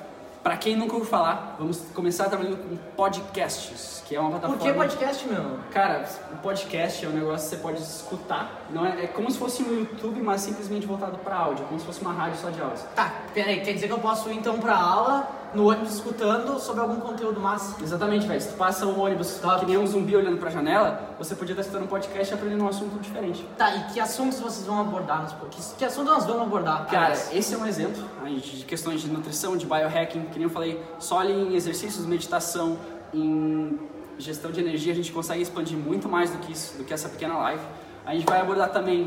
para 0.47 0.55
quem 0.55 0.77
nunca 0.77 0.93
ouviu 0.93 1.09
falar, 1.09 1.57
vamos 1.59 1.81
começar 1.93 2.29
trabalhando 2.29 2.55
com 2.55 2.77
podcasts, 2.95 4.01
que 4.07 4.15
é 4.15 4.19
uma 4.21 4.29
plataforma. 4.29 4.57
Por 4.57 4.65
que 4.65 4.73
podcast, 4.73 5.27
meu? 5.27 5.59
Cara, 5.71 6.07
o 6.31 6.37
podcast 6.37 7.05
é 7.05 7.09
um 7.09 7.11
negócio 7.11 7.49
que 7.49 7.55
você 7.57 7.61
pode 7.61 7.81
escutar. 7.81 8.65
Não 8.69 8.85
é, 8.85 9.03
é 9.03 9.07
como 9.07 9.29
se 9.29 9.37
fosse 9.37 9.61
um 9.61 9.79
YouTube, 9.79 10.21
mas 10.21 10.39
simplesmente 10.39 10.87
voltado 10.87 11.17
para 11.17 11.35
áudio, 11.35 11.65
como 11.65 11.77
se 11.77 11.85
fosse 11.85 11.99
uma 11.99 12.13
rádio 12.13 12.39
só 12.39 12.49
de 12.49 12.61
áudio. 12.61 12.81
Tá, 12.95 13.13
peraí, 13.33 13.59
quer 13.59 13.73
dizer 13.73 13.87
que 13.87 13.93
eu 13.93 13.99
posso 13.99 14.29
ir 14.29 14.37
então 14.37 14.57
para 14.57 14.77
aula 14.77 15.29
no 15.53 15.69
ônibus 15.69 15.95
escutando 15.95 16.59
sobre 16.59 16.81
algum 16.81 16.99
conteúdo 16.99 17.39
massa? 17.39 17.81
Exatamente, 17.81 18.27
velho. 18.27 18.41
Se 18.41 18.49
tu 18.49 18.55
passa 18.55 18.85
o 18.85 18.99
ônibus 18.99 19.39
Top. 19.39 19.59
que 19.59 19.65
nem 19.65 19.77
um 19.77 19.87
zumbi 19.87 20.15
olhando 20.15 20.37
pra 20.37 20.49
janela, 20.49 21.15
você 21.17 21.35
podia 21.35 21.53
estar 21.53 21.61
escutando 21.61 21.83
um 21.83 21.87
podcast 21.87 22.33
e 22.33 22.35
aprendendo 22.35 22.63
um 22.63 22.67
assunto 22.67 22.99
diferente. 22.99 23.45
Tá, 23.57 23.75
e 23.75 23.83
que 23.93 23.99
assuntos 23.99 24.39
vocês 24.39 24.65
vão 24.65 24.79
abordar 24.79 25.23
nos 25.23 25.33
que, 25.33 25.75
que 25.77 25.85
assunto 25.85 26.09
nós 26.09 26.25
vamos 26.25 26.43
abordar? 26.43 26.85
Cara, 26.87 27.13
esse 27.13 27.53
é 27.53 27.57
um 27.57 27.65
exemplo 27.65 28.03
de 28.25 28.65
questões 28.65 29.01
de 29.01 29.09
nutrição, 29.09 29.55
de 29.55 29.65
biohacking, 29.65 30.25
que 30.25 30.37
nem 30.37 30.43
eu 30.43 30.49
falei, 30.49 30.81
só 30.99 31.19
ali 31.19 31.33
em 31.33 31.55
exercícios, 31.55 32.05
meditação, 32.05 32.77
em 33.13 33.79
gestão 34.17 34.51
de 34.51 34.59
energia, 34.59 34.91
a 34.91 34.95
gente 34.95 35.11
consegue 35.11 35.41
expandir 35.41 35.77
muito 35.77 36.09
mais 36.09 36.29
do 36.31 36.37
que 36.39 36.51
isso, 36.51 36.77
do 36.77 36.83
que 36.83 36.93
essa 36.93 37.07
pequena 37.07 37.37
live. 37.37 37.61
A 38.05 38.13
gente 38.13 38.25
vai 38.25 38.41
abordar 38.41 38.71
também 38.71 39.03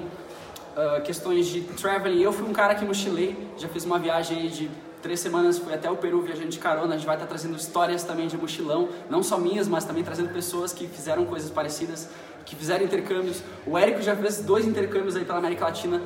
uh, 0.77 1.03
questões 1.03 1.47
de 1.47 1.63
traveling. 1.63 2.21
Eu 2.21 2.33
fui 2.33 2.49
um 2.49 2.53
cara 2.53 2.75
que 2.75 2.85
mochilei, 2.85 3.37
já 3.57 3.69
fiz 3.69 3.85
uma 3.85 3.99
viagem 3.99 4.49
de 4.49 4.71
três 5.03 5.21
semanas 5.21 5.59
fui 5.59 5.73
até 5.73 5.91
o 5.91 5.97
Peru 5.97 6.21
viajando 6.23 6.49
de 6.49 6.59
carona. 6.59 6.95
A 6.95 6.97
gente 6.97 7.07
vai 7.07 7.17
estar 7.17 7.27
trazendo 7.27 7.57
histórias 7.57 8.05
também 8.05 8.27
de 8.27 8.37
mochilão, 8.37 8.89
não 9.09 9.23
só 9.23 9.39
minhas, 9.39 9.69
mas 9.69 9.85
também 9.85 10.05
trazendo 10.05 10.33
pessoas 10.33 10.73
que 10.73 10.87
fizeram 10.87 11.25
coisas 11.25 11.51
parecidas, 11.51 12.09
que 12.45 12.57
fizeram 12.57 12.85
intercâmbios. 12.85 13.43
O 13.67 13.77
Érico 13.77 14.03
já 14.03 14.15
fez 14.17 14.41
dois 14.41 14.67
intercâmbios 14.67 15.17
aí 15.17 15.25
pela 15.25 15.39
América 15.39 15.67
Latina 15.67 16.01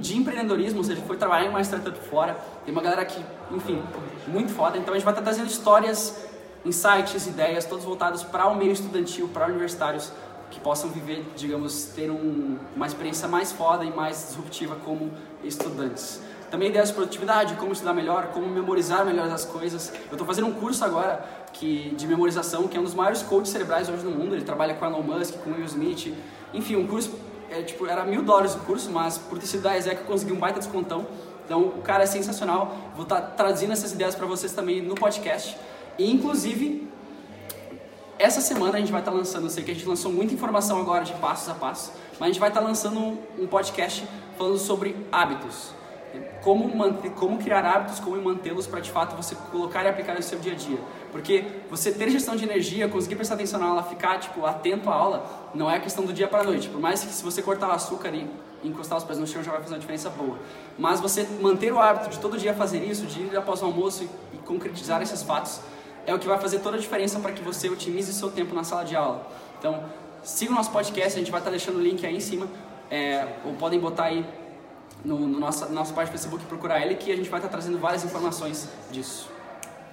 de 0.00 0.16
empreendedorismo, 0.16 0.78
ou 0.78 0.84
seja, 0.84 1.00
foi 1.02 1.16
trabalhar 1.16 1.46
em 1.46 1.48
uma 1.48 1.60
startup 1.62 1.98
fora. 2.08 2.36
Tem 2.64 2.72
uma 2.72 2.82
galera 2.82 3.04
que, 3.04 3.24
enfim, 3.50 3.82
muito 4.26 4.52
foda. 4.52 4.78
Então 4.78 4.94
a 4.94 4.96
gente 4.96 5.04
vai 5.04 5.12
estar 5.12 5.22
trazendo 5.22 5.48
histórias, 5.48 6.24
insights, 6.64 7.26
ideias, 7.26 7.64
todos 7.64 7.84
voltados 7.84 8.22
para 8.22 8.46
o 8.46 8.56
meio 8.56 8.72
estudantil, 8.72 9.28
para 9.28 9.46
universitários 9.46 10.12
que 10.50 10.58
possam 10.58 10.90
viver, 10.90 11.24
digamos, 11.36 11.84
ter 11.94 12.10
um, 12.10 12.58
uma 12.74 12.86
experiência 12.86 13.28
mais 13.28 13.52
foda 13.52 13.84
e 13.84 13.90
mais 13.90 14.26
disruptiva 14.28 14.76
como 14.84 15.12
estudantes. 15.44 16.20
Também 16.50 16.68
ideias 16.68 16.88
de 16.88 16.94
produtividade, 16.94 17.54
como 17.54 17.72
estudar 17.72 17.94
melhor, 17.94 18.28
como 18.32 18.44
memorizar 18.48 19.06
melhor 19.06 19.30
as 19.30 19.44
coisas. 19.44 19.92
Eu 20.08 20.12
estou 20.12 20.26
fazendo 20.26 20.48
um 20.48 20.52
curso 20.52 20.84
agora 20.84 21.24
que, 21.52 21.94
de 21.96 22.08
memorização, 22.08 22.66
que 22.66 22.76
é 22.76 22.80
um 22.80 22.82
dos 22.82 22.94
maiores 22.94 23.22
coaches 23.22 23.50
cerebrais 23.50 23.88
hoje 23.88 24.02
no 24.02 24.10
mundo. 24.10 24.34
Ele 24.34 24.44
trabalha 24.44 24.74
com 24.74 24.84
Elon 24.84 25.02
Musk, 25.02 25.34
com 25.44 25.52
Will 25.52 25.64
Smith. 25.64 26.12
Enfim, 26.52 26.74
um 26.74 26.88
curso, 26.88 27.14
é, 27.48 27.62
tipo, 27.62 27.86
era 27.86 28.04
mil 28.04 28.22
dólares 28.22 28.56
o 28.56 28.58
curso, 28.60 28.90
mas 28.90 29.16
por 29.16 29.38
ter 29.38 29.46
sido 29.46 29.62
da 29.62 29.78
ESEC 29.78 30.00
eu 30.00 30.06
consegui 30.06 30.32
um 30.32 30.40
baita 30.40 30.58
descontão. 30.58 31.06
Então 31.44 31.62
o 31.62 31.82
cara 31.82 32.02
é 32.02 32.06
sensacional. 32.06 32.76
Vou 32.96 33.04
estar 33.04 33.20
tá 33.20 33.26
traduzindo 33.28 33.72
essas 33.72 33.92
ideias 33.92 34.16
para 34.16 34.26
vocês 34.26 34.52
também 34.52 34.82
no 34.82 34.96
podcast. 34.96 35.56
E 35.96 36.10
inclusive, 36.10 36.88
essa 38.18 38.40
semana 38.40 38.76
a 38.76 38.80
gente 38.80 38.90
vai 38.90 39.02
estar 39.02 39.12
tá 39.12 39.16
lançando, 39.16 39.44
eu 39.44 39.50
sei 39.50 39.62
que 39.62 39.70
a 39.70 39.74
gente 39.74 39.86
lançou 39.86 40.10
muita 40.10 40.34
informação 40.34 40.80
agora 40.80 41.04
de 41.04 41.12
passos 41.14 41.48
a 41.48 41.54
passo, 41.54 41.92
mas 42.18 42.22
a 42.22 42.26
gente 42.26 42.40
vai 42.40 42.48
estar 42.48 42.60
tá 42.60 42.66
lançando 42.66 43.16
um 43.38 43.46
podcast 43.46 44.04
falando 44.36 44.58
sobre 44.58 44.96
hábitos 45.12 45.78
como, 46.42 46.74
manter, 46.74 47.10
como 47.12 47.38
criar 47.38 47.64
hábitos, 47.64 48.00
como 48.00 48.20
mantê-los 48.20 48.66
para 48.66 48.80
de 48.80 48.90
fato 48.90 49.16
você 49.16 49.34
colocar 49.50 49.84
e 49.84 49.88
aplicar 49.88 50.14
no 50.14 50.22
seu 50.22 50.38
dia 50.38 50.52
a 50.52 50.56
dia. 50.56 50.78
Porque 51.12 51.44
você 51.68 51.92
ter 51.92 52.10
gestão 52.10 52.36
de 52.36 52.44
energia, 52.44 52.88
conseguir 52.88 53.16
prestar 53.16 53.34
atenção 53.34 53.60
na 53.60 53.66
aula, 53.66 53.82
ficar 53.82 54.18
tipo, 54.18 54.44
atento 54.46 54.88
à 54.88 54.94
aula, 54.94 55.50
não 55.54 55.70
é 55.70 55.78
questão 55.78 56.04
do 56.04 56.12
dia 56.12 56.28
para 56.28 56.40
a 56.40 56.44
noite. 56.44 56.68
Por 56.68 56.80
mais 56.80 57.02
que 57.02 57.12
se 57.12 57.22
você 57.22 57.42
cortar 57.42 57.68
o 57.68 57.72
açúcar 57.72 58.10
e 58.14 58.28
encostar 58.62 58.98
os 58.98 59.04
pés 59.04 59.18
no 59.18 59.26
chão 59.26 59.42
já 59.42 59.50
vai 59.50 59.60
fazer 59.60 59.74
uma 59.74 59.80
diferença 59.80 60.10
boa. 60.10 60.38
Mas 60.78 61.00
você 61.00 61.26
manter 61.40 61.72
o 61.72 61.78
hábito 61.78 62.10
de 62.10 62.18
todo 62.18 62.38
dia 62.38 62.54
fazer 62.54 62.82
isso, 62.84 63.06
de 63.06 63.20
ir 63.20 63.36
após 63.36 63.62
o 63.62 63.66
almoço 63.66 64.04
e, 64.04 64.36
e 64.36 64.38
concretizar 64.38 65.00
esses 65.02 65.22
fatos, 65.22 65.60
é 66.06 66.14
o 66.14 66.18
que 66.18 66.26
vai 66.26 66.38
fazer 66.38 66.60
toda 66.60 66.76
a 66.76 66.80
diferença 66.80 67.18
para 67.20 67.32
que 67.32 67.42
você 67.42 67.68
otimize 67.68 68.12
seu 68.12 68.30
tempo 68.30 68.54
na 68.54 68.64
sala 68.64 68.84
de 68.84 68.96
aula. 68.96 69.26
Então, 69.58 69.84
siga 70.22 70.52
o 70.52 70.54
nosso 70.54 70.70
podcast, 70.70 71.14
a 71.14 71.18
gente 71.18 71.30
vai 71.30 71.40
estar 71.40 71.50
deixando 71.50 71.76
o 71.76 71.82
link 71.82 72.04
aí 72.06 72.16
em 72.16 72.20
cima, 72.20 72.46
é, 72.90 73.26
ou 73.44 73.54
podem 73.54 73.78
botar 73.78 74.04
aí 74.04 74.24
no, 75.04 75.18
no 75.26 75.38
nossa, 75.40 75.66
nossa 75.68 75.92
página 75.92 76.12
do 76.16 76.18
Facebook 76.18 76.44
procurar 76.46 76.80
ele 76.80 76.94
que 76.94 77.10
a 77.12 77.16
gente 77.16 77.28
vai 77.28 77.38
estar 77.38 77.48
trazendo 77.48 77.78
várias 77.78 78.04
informações 78.04 78.68
disso. 78.90 79.30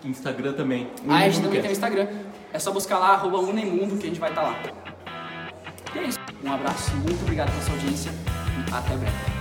Instagram 0.04 0.54
também. 0.54 0.90
Ah, 1.08 1.18
a 1.18 1.30
gente 1.30 1.42
também 1.42 1.62
tem 1.62 1.70
o 1.70 1.74
Instagram. 1.74 2.08
É 2.54 2.60
só 2.60 2.72
buscar 2.72 3.00
lá, 3.00 3.10
arroba 3.10 3.40
Unemundo, 3.40 3.98
que 3.98 4.06
a 4.06 4.10
gente 4.10 4.20
vai 4.20 4.30
estar 4.30 4.44
lá. 4.44 4.56
E 5.96 6.00
é 6.00 6.04
isso. 6.04 6.20
Um 6.44 6.54
abraço, 6.54 6.96
muito 6.98 7.22
obrigado 7.24 7.50
pela 7.50 7.62
sua 7.64 7.74
audiência 7.74 8.12
e 8.12 8.74
até 8.74 8.96
breve. 8.96 9.37